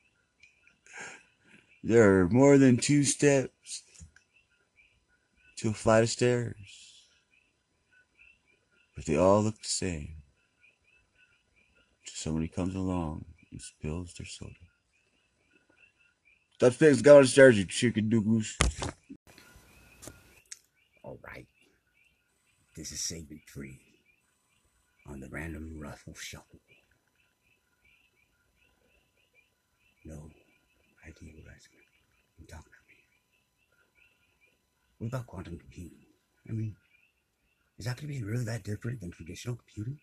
there 1.83 2.21
are 2.21 2.29
more 2.29 2.59
than 2.59 2.77
two 2.77 3.05
steps 3.05 3.85
to 5.57 5.71
a 5.71 5.73
flight 5.73 6.03
of 6.03 6.11
stairs, 6.11 7.07
but 8.95 9.07
they 9.07 9.17
all 9.17 9.43
look 9.43 9.57
the 9.63 9.69
same. 9.69 10.17
somebody 12.05 12.49
comes 12.49 12.75
along 12.75 13.25
and 13.51 13.63
spills 13.63 14.13
their 14.13 14.27
soda. 14.27 14.53
Stop 16.57 16.75
things 16.75 17.01
going 17.01 17.25
stairs, 17.25 17.57
you 17.57 17.65
chicken 17.65 18.11
doogles. 18.11 18.59
All 21.13 21.19
right. 21.29 21.47
This 22.75 22.91
is 22.91 23.01
Segment 23.01 23.43
3 23.47 23.79
on 25.11 25.21
the 25.21 25.29
Random 25.29 25.79
Ruffle 25.79 26.15
Shuffle. 26.15 26.61
No 30.07 30.31
idea 31.07 31.35
what 31.35 31.53
I'm 32.41 32.47
talking 32.47 32.65
about. 32.65 32.97
What 34.97 35.09
about 35.09 35.27
quantum 35.27 35.59
computing? 35.59 35.99
I 36.49 36.53
mean, 36.53 36.77
is 37.79 37.85
that 37.85 38.01
going 38.01 38.11
to 38.11 38.19
be 38.19 38.25
really 38.25 38.47
that 38.47 38.65
different 38.65 39.03
than 39.03 39.11
traditional 39.11 39.57
computing? 39.57 39.99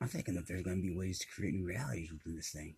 I'm 0.00 0.06
thinking 0.06 0.34
that 0.36 0.46
there's 0.46 0.62
going 0.62 0.80
to 0.80 0.88
be 0.88 0.96
ways 0.96 1.18
to 1.18 1.26
create 1.26 1.54
new 1.54 1.66
realities 1.66 2.12
within 2.12 2.36
this 2.36 2.50
thing 2.50 2.76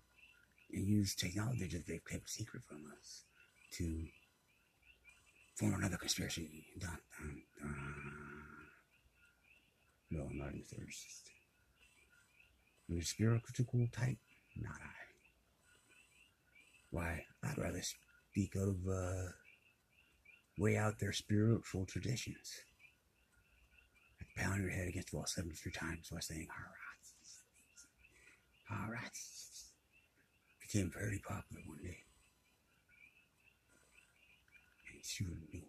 and 0.73 0.89
use 0.89 1.15
technology 1.15 1.67
that 1.67 1.87
they've 1.87 2.09
kept 2.11 2.31
secret 2.31 2.63
from 2.67 2.85
us 2.99 3.25
to 3.73 4.07
form 5.59 5.75
another 5.75 5.97
conspiracy. 5.97 6.67
Dun, 6.79 6.99
dun, 7.19 7.43
dun. 7.61 7.75
No, 10.11 10.23
I'm 10.31 10.39
not 10.39 10.53
thirst. 10.53 11.31
The 12.89 13.03
spiritual 13.03 13.89
type? 13.93 14.17
Not 14.57 14.81
I. 14.81 14.99
Why, 16.91 17.25
I'd 17.45 17.59
rather 17.59 17.83
speak 17.83 18.55
of 18.55 18.77
uh, 18.91 19.33
way 20.59 20.77
out 20.77 20.99
there 20.99 21.13
spiritual 21.13 21.85
traditions. 21.85 22.55
Like 24.19 24.35
pound 24.37 24.63
your 24.63 24.71
head 24.71 24.89
against 24.89 25.11
the 25.11 25.17
wall 25.17 25.27
73 25.27 25.73
times 25.73 26.07
while 26.11 26.23
saying, 26.23 26.49
alright. 28.71 28.85
Alright 28.85 29.13
became 30.69 30.91
very 30.91 31.21
popular 31.27 31.63
one 31.67 31.79
day. 31.83 31.97
And 34.99 35.07
she 35.07 35.25
knew. 35.25 35.63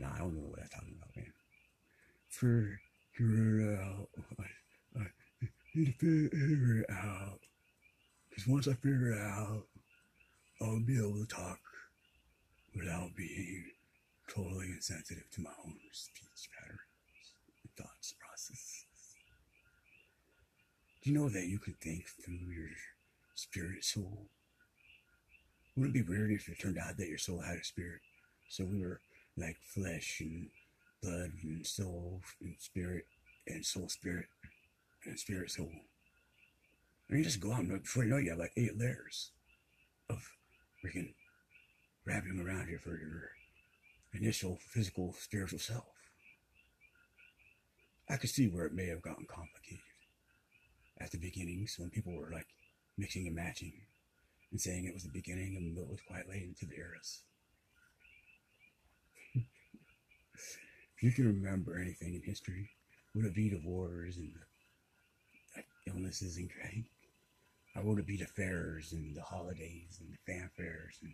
Now 0.00 0.10
I 0.12 0.18
don't 0.18 0.34
know 0.34 0.50
what 0.50 0.58
I'm 0.60 0.68
talking 0.68 0.96
about, 0.96 1.16
man. 1.16 1.32
Figure 2.28 2.80
it 3.60 3.78
out. 3.78 4.08
I, 4.98 5.06
need 5.74 5.94
to 6.00 6.28
figure 6.30 6.80
it 6.80 6.90
out. 6.90 7.38
Because 8.28 8.48
once 8.48 8.66
I 8.66 8.72
figure 8.72 9.12
it 9.12 9.20
out, 9.20 9.66
I'll 10.60 10.80
be 10.80 10.98
able 10.98 11.24
to 11.24 11.26
talk 11.26 11.60
without 12.74 13.14
being 13.16 13.66
totally 14.28 14.66
insensitive 14.66 15.30
to 15.30 15.42
my 15.42 15.50
own 15.64 15.76
speech 15.92 16.50
patterns 16.58 16.80
and 17.62 17.72
thoughts 17.76 18.14
processes. 18.18 18.86
Do 21.02 21.10
you 21.10 21.16
know 21.16 21.28
that 21.28 21.46
you 21.46 21.60
can 21.60 21.74
think 21.74 22.06
through 22.08 22.50
your 22.50 22.70
spirit 23.36 23.84
soul? 23.84 24.26
Wouldn't 25.76 25.96
it 25.96 26.06
be 26.06 26.08
weird 26.08 26.30
if 26.30 26.48
it 26.48 26.60
turned 26.60 26.78
out 26.78 26.96
that 26.96 27.08
your 27.08 27.18
soul 27.18 27.40
had 27.40 27.56
a 27.56 27.64
spirit? 27.64 28.00
So 28.48 28.64
we 28.64 28.80
were 28.80 29.00
like 29.36 29.56
flesh 29.60 30.20
and 30.20 30.48
blood 31.02 31.32
and 31.42 31.66
soul 31.66 32.22
and 32.40 32.54
spirit 32.58 33.06
and 33.46 33.64
soul 33.64 33.88
spirit 33.88 34.26
and 35.04 35.18
spirit 35.18 35.50
soul. 35.50 35.72
And 37.08 37.18
you 37.18 37.24
just 37.24 37.40
go 37.40 37.52
out 37.52 37.58
on 37.60 37.78
before 37.78 38.04
you 38.04 38.10
know 38.10 38.18
you 38.18 38.30
have 38.30 38.38
like 38.38 38.52
eight 38.56 38.78
layers 38.78 39.32
of 40.08 40.22
freaking 40.82 41.14
wrapping 42.06 42.40
around 42.40 42.68
you 42.68 42.78
for 42.78 42.90
your 42.90 43.30
initial 44.12 44.58
physical 44.70 45.14
spiritual 45.18 45.58
self. 45.58 45.84
I 48.08 48.16
could 48.16 48.30
see 48.30 48.46
where 48.46 48.66
it 48.66 48.74
may 48.74 48.86
have 48.86 49.02
gotten 49.02 49.26
complicated 49.26 49.80
at 51.00 51.10
the 51.10 51.18
beginnings 51.18 51.76
when 51.78 51.90
people 51.90 52.14
were 52.14 52.30
like 52.32 52.46
mixing 52.96 53.26
and 53.26 53.34
matching 53.34 53.72
and 54.54 54.60
saying 54.60 54.86
it 54.86 54.94
was 54.94 55.02
the 55.02 55.08
beginning 55.08 55.56
and 55.56 55.76
it 55.76 55.90
was 55.90 55.98
quite 56.06 56.28
late 56.28 56.44
into 56.44 56.64
the 56.64 56.76
eras. 56.78 57.22
if 59.34 61.02
you 61.02 61.10
can 61.10 61.26
remember 61.26 61.76
anything 61.76 62.14
in 62.14 62.22
history, 62.22 62.70
would 63.16 63.24
it 63.24 63.34
be 63.34 63.48
the 63.48 63.60
wars 63.64 64.16
and 64.16 64.32
the 65.56 65.90
illnesses 65.90 66.36
and 66.36 66.48
crying? 66.48 66.86
Or 67.74 67.82
would 67.82 67.98
it 67.98 68.06
be 68.06 68.16
the 68.16 68.26
fairs 68.26 68.92
and 68.92 69.16
the 69.16 69.22
holidays 69.22 69.98
and 70.00 70.12
the 70.12 70.32
fanfares 70.32 71.02
and 71.02 71.12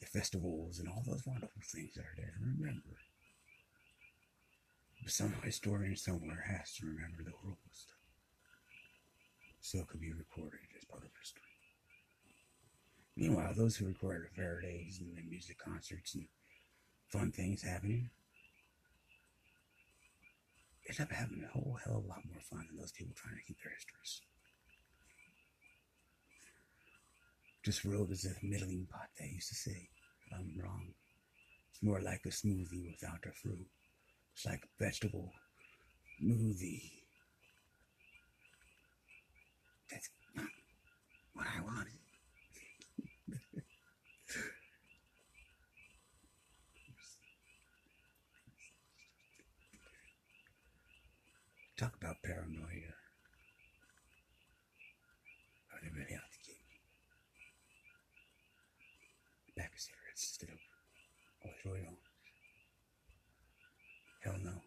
the 0.00 0.06
festivals 0.06 0.80
and 0.80 0.88
all 0.88 1.04
those 1.06 1.24
wonderful 1.24 1.62
things 1.62 1.94
that 1.94 2.02
are 2.02 2.16
there 2.16 2.34
to 2.36 2.44
remember? 2.44 2.98
But 5.00 5.12
some 5.12 5.32
historian 5.44 5.96
somewhere 5.96 6.44
has 6.44 6.74
to 6.78 6.86
remember 6.86 7.22
the 7.22 7.36
horrible 7.40 7.70
stuff 7.72 7.94
so 9.60 9.78
it 9.78 9.86
could 9.86 10.00
be 10.00 10.12
recorded 10.12 10.58
as 10.76 10.84
part 10.86 11.04
of 11.04 11.10
history. 11.20 11.49
Meanwhile, 13.20 13.52
those 13.54 13.76
who 13.76 13.84
recorded 13.84 14.22
the 14.24 14.34
fair 14.34 14.62
days 14.62 14.98
and 14.98 15.14
the 15.14 15.20
music 15.28 15.58
concerts 15.58 16.14
and 16.14 16.24
fun 17.12 17.30
things 17.30 17.62
happening 17.62 18.08
ended 20.88 21.02
up 21.02 21.12
having 21.12 21.44
a 21.44 21.52
whole 21.52 21.78
hell 21.84 21.98
of 21.98 22.04
a 22.06 22.08
lot 22.08 22.22
more 22.24 22.40
fun 22.48 22.64
than 22.66 22.78
those 22.78 22.92
people 22.92 23.12
trying 23.14 23.36
to 23.36 23.42
keep 23.42 23.58
their 23.62 23.74
histories. 23.74 24.22
Just 27.62 27.84
rolled 27.84 28.10
as 28.10 28.24
a 28.24 28.32
middling 28.42 28.86
pot, 28.90 29.10
they 29.18 29.26
used 29.26 29.50
to 29.50 29.54
say. 29.54 29.90
I'm 30.32 30.58
wrong. 30.58 30.94
It's 31.72 31.82
more 31.82 32.00
like 32.00 32.22
a 32.24 32.30
smoothie 32.30 32.90
without 32.90 33.20
the 33.22 33.32
fruit. 33.32 33.66
It's 34.32 34.46
like 34.46 34.64
a 34.64 34.82
vegetable 34.82 35.30
smoothie 36.22 36.90
that's 39.90 40.08
not 40.34 40.46
what 41.34 41.46
I 41.54 41.60
wanted. 41.60 41.99
Talk 51.80 51.96
about 51.96 52.22
paranoia. 52.22 52.92
Are 55.72 55.80
they 55.82 55.88
really 55.88 56.10
to 56.10 56.38
get 56.46 56.56
me? 56.68 56.76
Pack 59.56 59.72
of 59.72 59.80
cigarettes 59.80 60.36
instead 60.38 60.50
of 60.50 60.58
all 61.42 61.72
oil. 61.72 61.96
Hell 64.22 64.36
no. 64.44 64.60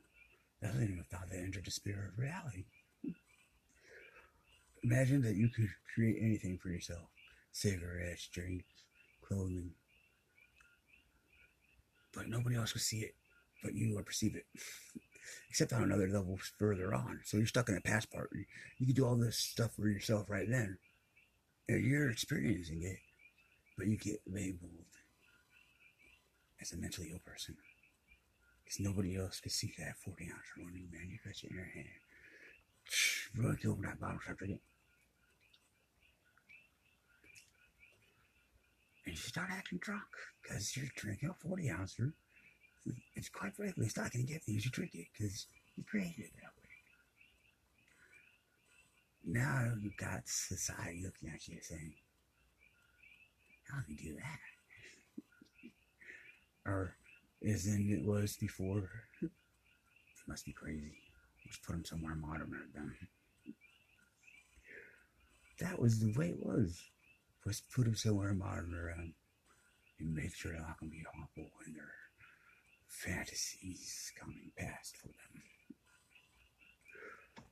That 0.63 0.71
wasn't 0.71 0.89
even 0.89 1.03
thought 1.03 1.29
they 1.29 1.37
entered 1.37 1.65
the 1.65 1.71
spirit 1.71 2.13
of 2.13 2.17
reality. 2.17 2.65
Imagine 4.83 5.21
that 5.21 5.35
you 5.35 5.49
could 5.49 5.69
create 5.93 6.17
anything 6.19 6.57
for 6.57 6.69
yourself 6.69 7.09
cigarettes, 7.51 8.27
drinks, 8.33 8.65
clothing. 9.21 9.69
But 12.11 12.27
nobody 12.27 12.55
else 12.55 12.73
would 12.73 12.81
see 12.81 13.01
it 13.01 13.13
but 13.61 13.75
you 13.75 13.99
or 13.99 14.01
perceive 14.01 14.35
it. 14.35 14.47
Except 15.49 15.73
on 15.73 15.83
another 15.83 16.07
level 16.09 16.39
further 16.59 16.93
on. 16.93 17.21
So 17.23 17.37
you're 17.37 17.47
stuck 17.47 17.69
in 17.69 17.77
a 17.77 17.81
past 17.81 18.11
part. 18.11 18.29
You, 18.33 18.45
you 18.79 18.85
can 18.87 18.95
do 18.95 19.05
all 19.05 19.15
this 19.15 19.37
stuff 19.37 19.73
for 19.75 19.87
yourself 19.87 20.29
right 20.29 20.49
then. 20.49 20.77
And 21.67 21.85
you're 21.85 22.09
experiencing 22.09 22.83
it. 22.83 22.97
But 23.77 23.87
you 23.87 23.97
get 23.97 24.21
labeled 24.27 24.85
as 26.61 26.73
a 26.73 26.77
mentally 26.77 27.09
ill 27.11 27.21
person. 27.25 27.55
Because 28.63 28.79
nobody 28.79 29.17
else 29.17 29.39
could 29.39 29.51
see 29.51 29.73
that 29.79 29.97
40 30.03 30.25
ounce 30.25 30.45
running 30.57 30.89
man 30.91 31.09
you 31.09 31.17
got 31.23 31.43
in 31.43 31.55
your 31.55 31.65
hand. 31.65 31.87
Run 33.37 33.57
over 33.65 33.81
that 33.83 33.99
bottle, 33.99 34.19
start 34.21 34.37
drinking. 34.37 34.59
and 39.05 39.15
you 39.15 39.21
start 39.21 39.49
acting 39.51 39.79
drunk 39.79 40.03
because 40.41 40.75
you're 40.75 40.87
drinking 40.95 41.29
a 41.29 41.33
40 41.33 41.69
ouncer. 41.69 42.13
It's 43.15 43.29
quite 43.29 43.55
frankly, 43.55 43.85
it's 43.85 43.97
not 43.97 44.11
going 44.11 44.25
to 44.25 44.33
get 44.33 44.41
you 44.45 44.59
to 44.59 44.69
drink 44.69 44.91
it 44.93 45.07
because 45.13 45.47
you 45.75 45.83
created 45.83 46.25
it 46.25 46.31
that 46.35 46.51
way. 46.57 46.69
Now 49.25 49.73
you've 49.81 49.97
got 49.97 50.27
society 50.27 51.01
looking 51.03 51.29
at 51.29 51.47
you 51.47 51.57
saying, 51.61 51.93
how 53.71 53.79
do 53.87 53.93
you 53.93 54.11
do 54.11 54.15
that? 54.15 54.39
or 56.69 56.95
as 57.47 57.65
in 57.65 57.89
it 57.89 58.05
was 58.05 58.35
before, 58.37 58.89
it 59.21 59.31
must 60.27 60.45
be 60.45 60.53
crazy. 60.53 60.93
Let's 61.45 61.57
put 61.57 61.73
them 61.73 61.85
somewhere 61.85 62.15
modern 62.15 62.51
then. 62.73 62.95
That 65.59 65.79
was 65.79 65.99
the 65.99 66.13
way 66.17 66.29
it 66.29 66.45
was. 66.45 66.81
Was 67.45 67.61
put 67.75 67.85
them 67.85 67.95
somewhere 67.95 68.33
modern 68.33 68.73
around 68.73 68.99
um, 68.99 69.13
and 69.99 70.15
make 70.15 70.33
sure 70.33 70.51
they're 70.51 70.61
not 70.61 70.79
going 70.79 70.91
to 70.91 70.97
be 70.97 71.03
harmful 71.13 71.51
in 71.67 71.75
fantasies 72.93 74.13
coming 74.13 74.53
past 74.53 74.97
for 75.01 75.09
them. 75.09 75.41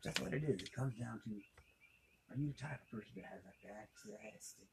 That's 0.06 0.22
what 0.22 0.34
it 0.34 0.46
is. 0.46 0.62
It 0.62 0.74
comes 0.74 0.94
down 0.98 1.22
to 1.26 1.34
are 2.32 2.38
you 2.39 2.54
the 2.54 2.62
type 2.62 2.80
of 2.80 2.88
person 2.88 3.20
that 3.20 3.28
has 3.28 3.44
a 3.44 3.52
fantastic, 3.60 4.72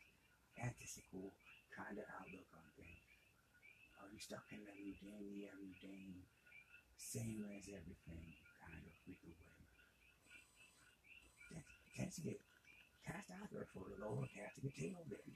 fantastical 0.55 1.35
kind 1.75 1.99
of 1.99 2.07
outlook 2.21 2.47
on 2.55 2.69
things? 2.79 3.03
Are 3.99 4.07
you 4.13 4.21
stuck 4.23 4.47
in 4.55 4.63
the 4.63 4.77
mundane, 4.79 5.43
the 5.43 5.51
mundane, 5.59 6.23
same 6.95 7.43
as 7.51 7.67
everything 7.67 8.31
kind 8.63 8.79
of 8.79 8.95
freaking 9.03 9.35
way? 9.35 9.59
That 11.51 11.67
tends 11.99 12.23
to 12.23 12.31
get 12.31 12.39
cast 13.03 13.35
out 13.35 13.51
there 13.51 13.67
for 13.75 13.91
the 13.91 13.99
lower 13.99 14.31
caste 14.31 14.55
to 14.61 14.71
get 14.71 14.79
tailed 14.79 15.11
in. 15.11 15.35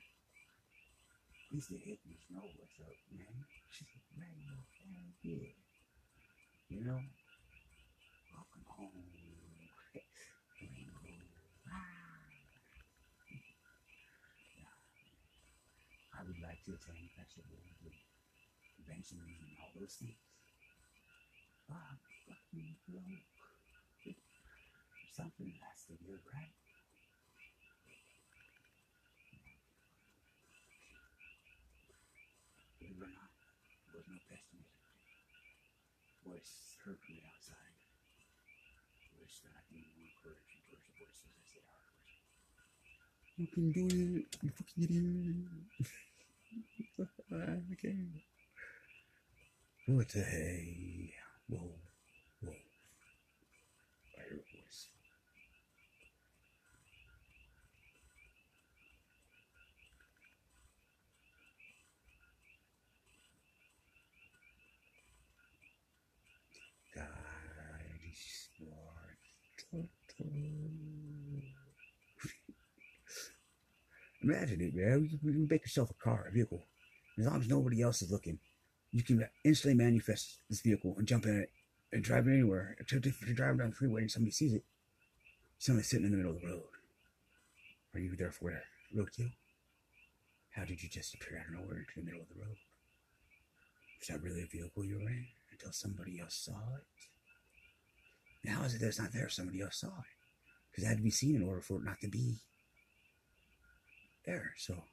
At 1.53 1.61
least 1.61 1.69
the 1.69 1.77
hippies 1.85 2.25
know 2.33 2.49
what's 2.57 2.81
up, 2.81 2.97
man. 3.13 3.45
She 3.69 3.85
said, 3.85 4.01
Rainbow, 4.17 4.65
yeah. 5.21 5.53
You 6.73 6.81
know? 6.81 6.97
Welcome 8.33 8.65
home. 8.65 9.05
I 16.17 16.25
would 16.25 16.41
like 16.41 16.65
to 16.65 16.73
attend 16.73 17.13
festivals 17.21 17.69
with 17.85 18.01
conventions 18.81 19.37
and 19.45 19.53
all 19.61 19.77
those 19.77 19.93
things. 20.01 20.17
Ah, 21.69 22.01
fucking 22.25 22.81
broke. 22.89 23.29
Something 25.13 25.53
has 25.61 25.85
to 25.93 26.01
give, 26.01 26.25
right? 26.33 26.57
Believe 32.83 32.99
it 32.99 33.05
or 33.05 33.15
not, 33.15 33.31
there 33.87 33.97
was 33.97 34.02
no 34.13 34.21
pessimism. 34.29 34.69
Voice 36.29 36.77
heard 36.85 37.01
from 37.01 37.17
the 37.17 37.25
outside. 37.25 37.77
Wish 39.17 39.41
that 39.41 39.57
I 39.57 39.63
can 39.73 39.81
encouraging 39.81 40.61
towards 40.69 40.85
the 40.85 40.93
voices 41.01 41.33
as 41.41 41.49
they 41.57 41.65
are. 41.65 41.89
You 43.41 43.49
can 43.49 43.73
do 43.73 43.89
it, 43.89 44.29
you 44.45 44.51
fucking 44.53 44.85
idiot. 44.85 45.49
okay. 47.73 47.97
What 49.87 50.09
the 50.11 50.21
hey? 50.21 51.15
Whoa. 51.49 51.73
I 52.45 54.23
hear 54.29 54.37
a 54.37 54.45
voice. 54.45 54.93
Imagine 74.23 74.61
it, 74.61 74.75
man. 74.75 75.09
You 75.11 75.33
can 75.33 75.49
make 75.51 75.63
yourself 75.63 75.91
a 75.91 75.95
car, 75.95 76.27
a 76.29 76.33
vehicle. 76.33 76.63
As 77.19 77.27
long 77.27 77.41
as 77.41 77.49
nobody 77.49 77.83
else 77.83 78.03
is 78.03 78.11
looking, 78.11 78.39
you 78.93 79.03
can 79.03 79.27
instantly 79.45 79.83
manifest 79.83 80.39
this 80.49 80.61
vehicle 80.61 80.95
and 80.97 81.07
jump 81.07 81.27
in 81.27 81.41
it 81.41 81.51
and 81.93 82.05
drive 82.05 82.27
it 82.29 82.33
anywhere. 82.33 82.77
If 82.79 82.93
you're 82.93 83.35
driving 83.35 83.59
down 83.59 83.71
the 83.71 83.77
freeway 83.77 84.03
and 84.03 84.11
somebody 84.11 84.31
sees 84.31 84.55
it, 84.55 84.65
somebody's 85.59 85.89
sitting 85.89 86.07
in 86.07 86.13
the 86.13 86.19
middle 86.19 86.35
of 86.37 86.41
the 86.41 86.47
road. 86.47 86.63
Are 87.95 88.01
you 88.01 88.15
there 88.17 88.31
for 88.31 88.45
where? 88.47 88.65
Roadkill? 88.97 89.33
How 90.51 90.65
did 90.65 90.83
you 90.83 90.89
just 90.89 91.15
appear 91.15 91.39
out 91.39 91.47
of 91.47 91.61
nowhere 91.61 91.81
into 91.81 91.93
the 91.97 92.05
middle 92.05 92.23
of 92.23 92.29
the 92.29 92.41
road? 92.41 92.57
Was 93.99 94.09
that 94.09 94.23
really 94.23 94.43
a 94.43 94.47
vehicle 94.47 94.85
you 94.85 94.97
were 94.97 95.09
in 95.09 95.27
until 95.51 95.73
somebody 95.73 96.21
else 96.21 96.35
saw 96.35 96.77
it? 96.77 96.85
Now, 98.45 98.59
how 98.59 98.65
is 98.65 98.75
it 98.75 98.81
that 98.81 98.89
it's 98.89 98.99
not 98.99 99.13
there 99.13 99.29
somebody 99.29 99.63
else 99.63 99.77
saw 99.77 99.89
it? 99.89 100.17
Because 100.71 100.85
it 100.85 100.89
had 100.89 100.97
to 100.99 101.03
be 101.03 101.11
seen 101.11 101.37
in 101.37 101.43
order 101.43 101.61
for 101.61 101.79
it 101.79 101.85
not 101.85 102.01
to 102.01 102.09
be 102.09 102.37
there. 104.25 104.55
So, 104.57 104.85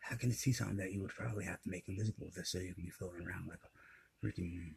how 0.00 0.16
can 0.16 0.30
it 0.30 0.36
see 0.36 0.52
something 0.52 0.76
that 0.78 0.92
you 0.92 1.02
would 1.02 1.10
probably 1.10 1.44
have 1.44 1.62
to 1.62 1.70
make 1.70 1.88
invisible 1.88 2.30
just 2.34 2.52
so 2.52 2.58
you 2.58 2.74
can 2.74 2.84
be 2.84 2.90
floating 2.90 3.26
around 3.26 3.48
like 3.48 3.60
a 3.62 4.26
freaking 4.26 4.74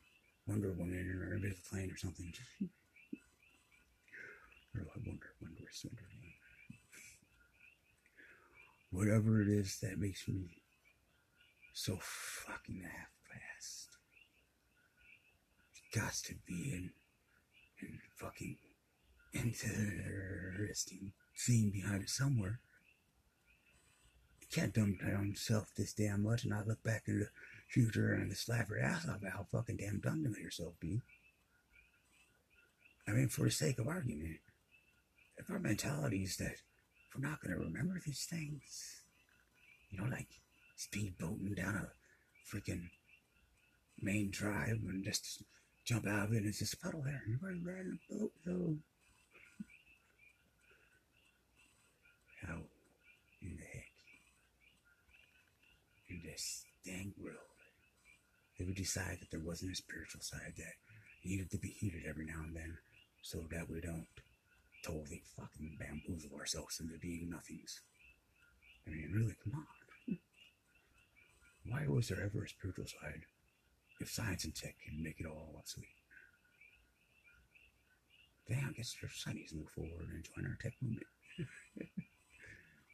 Wonder 0.48 0.72
Woman 0.74 1.10
or 1.10 1.34
a 1.34 1.40
invisible 1.40 1.64
plane 1.70 1.92
or 1.92 1.98
something? 1.98 2.34
or 4.76 4.88
wonder, 4.96 5.34
wondrous, 5.42 5.86
wonder 5.86 6.04
Woman. 6.12 6.34
Whatever 8.92 9.42
it 9.42 9.48
is 9.48 9.80
that 9.80 10.00
makes 10.00 10.28
me 10.28 10.62
so 11.74 11.98
fucking 12.00 12.84
half 12.84 13.10
fast. 13.28 13.90
It's 15.72 15.82
got 15.94 16.14
to 16.30 16.36
be 16.46 16.74
in, 16.74 16.92
in 17.82 18.00
fucking 18.16 18.58
interesting 19.34 21.14
scene 21.34 21.72
behind 21.72 22.04
it 22.04 22.10
somewhere. 22.10 22.60
Can't 24.54 24.74
dumb 24.74 24.98
down 25.02 25.30
yourself 25.30 25.72
this 25.76 25.94
damn 25.94 26.22
much 26.22 26.44
and 26.44 26.52
not 26.52 26.68
look 26.68 26.84
back 26.84 27.06
in 27.08 27.20
the 27.22 27.30
future 27.68 28.14
and 28.14 28.32
slap 28.38 28.70
your 28.70 28.80
ass 28.80 29.10
off 29.10 29.18
about 29.18 29.32
how 29.32 29.48
fucking 29.52 29.78
damn 29.78 30.00
dumb 30.00 30.24
you 30.24 30.44
yourself 30.44 30.74
be. 30.80 31.02
I 33.08 33.12
mean, 33.12 33.30
for 33.30 33.46
the 33.46 33.52
sake 33.52 33.80
of 33.80 33.88
argument, 33.88 34.38
if 35.38 35.50
our 35.50 35.58
mentality 35.58 36.22
is 36.22 36.38
that 36.38 36.58
we're 37.16 37.28
not 37.28 37.42
going 37.42 37.56
to 37.58 37.66
remember 37.66 38.00
these 38.06 38.26
things, 38.30 39.02
you 39.90 39.98
know, 39.98 40.06
like 40.06 40.28
speedboating 40.78 41.56
down 41.56 41.76
a 41.76 42.56
freaking 42.56 42.90
main 44.00 44.30
drive 44.30 44.80
and 44.88 45.04
just 45.04 45.42
jump 45.84 46.06
out 46.08 46.28
of 46.28 46.34
it 46.34 46.38
and 46.38 46.48
it's 46.48 46.60
just 46.60 46.76
a 46.76 46.78
puddle 46.78 47.02
there. 47.04 47.24
You're 47.28 47.40
riding 47.42 47.98
a 48.10 48.14
boat, 48.14 48.32
so 48.46 48.76
how 52.46 52.58
in 53.42 53.58
the 53.58 53.64
heck 53.64 53.90
in 56.10 56.22
this 56.34 56.66
dang 56.84 57.14
world 57.22 57.38
they 58.58 58.66
would 58.66 58.76
decide 58.76 59.18
that 59.20 59.30
there 59.32 59.40
wasn't 59.40 59.72
a 59.72 59.76
spiritual 59.76 60.22
side 60.22 60.54
that 60.58 60.74
needed 61.24 61.50
to 61.52 61.58
be 61.58 61.70
heated 61.70 62.04
every 62.08 62.26
now 62.26 62.42
and 62.44 62.56
then 62.56 62.78
so 63.22 63.40
that 63.52 63.70
we 63.70 63.82
don't 63.82 64.08
totally 64.84 65.22
fucking 65.38 65.78
bamboozle 65.80 66.38
ourselves 66.38 66.80
into 66.80 66.98
being 67.00 67.30
nothings. 67.30 67.82
I 68.86 68.92
mean, 68.92 69.12
really, 69.14 69.36
come 69.44 69.54
on. 69.56 70.18
Why 71.72 71.88
was 71.88 72.10
there 72.10 72.22
ever 72.24 72.44
a 72.44 72.50
spiritual 72.50 72.86
side 72.86 73.24
if 74.00 74.12
science 74.12 74.44
and 74.44 74.54
tech 74.54 74.76
can 74.86 75.02
make 75.02 75.20
it 75.20 75.26
all 75.26 75.56
obsolete? 75.58 75.90
Damn, 78.48 78.70
I 78.70 78.72
guess 78.74 78.96
the 79.02 79.08
Sunnies 79.08 79.56
move 79.56 79.70
forward 79.70 80.10
and 80.12 80.24
join 80.36 80.46
our 80.46 80.58
tech 80.62 80.74
movement. 80.82 81.08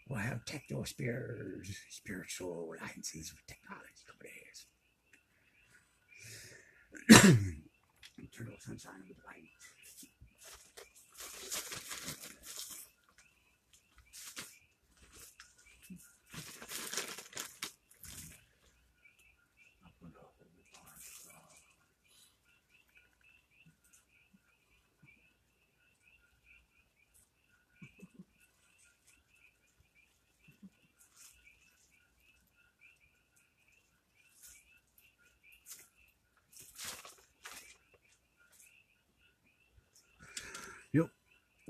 we'll 0.09 0.19
have 0.19 0.43
techno 0.45 0.83
spirits, 0.83 1.69
spiritual 1.89 2.73
alliances 2.73 3.31
with 3.31 3.45
technology 3.47 4.03
companies. 4.07 4.65
Eternal 8.17 8.55
sunshine 8.59 9.03
with 9.07 9.17
light. 9.25 9.58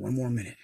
One 0.10 0.16
more 0.16 0.30
minute. 0.30 0.59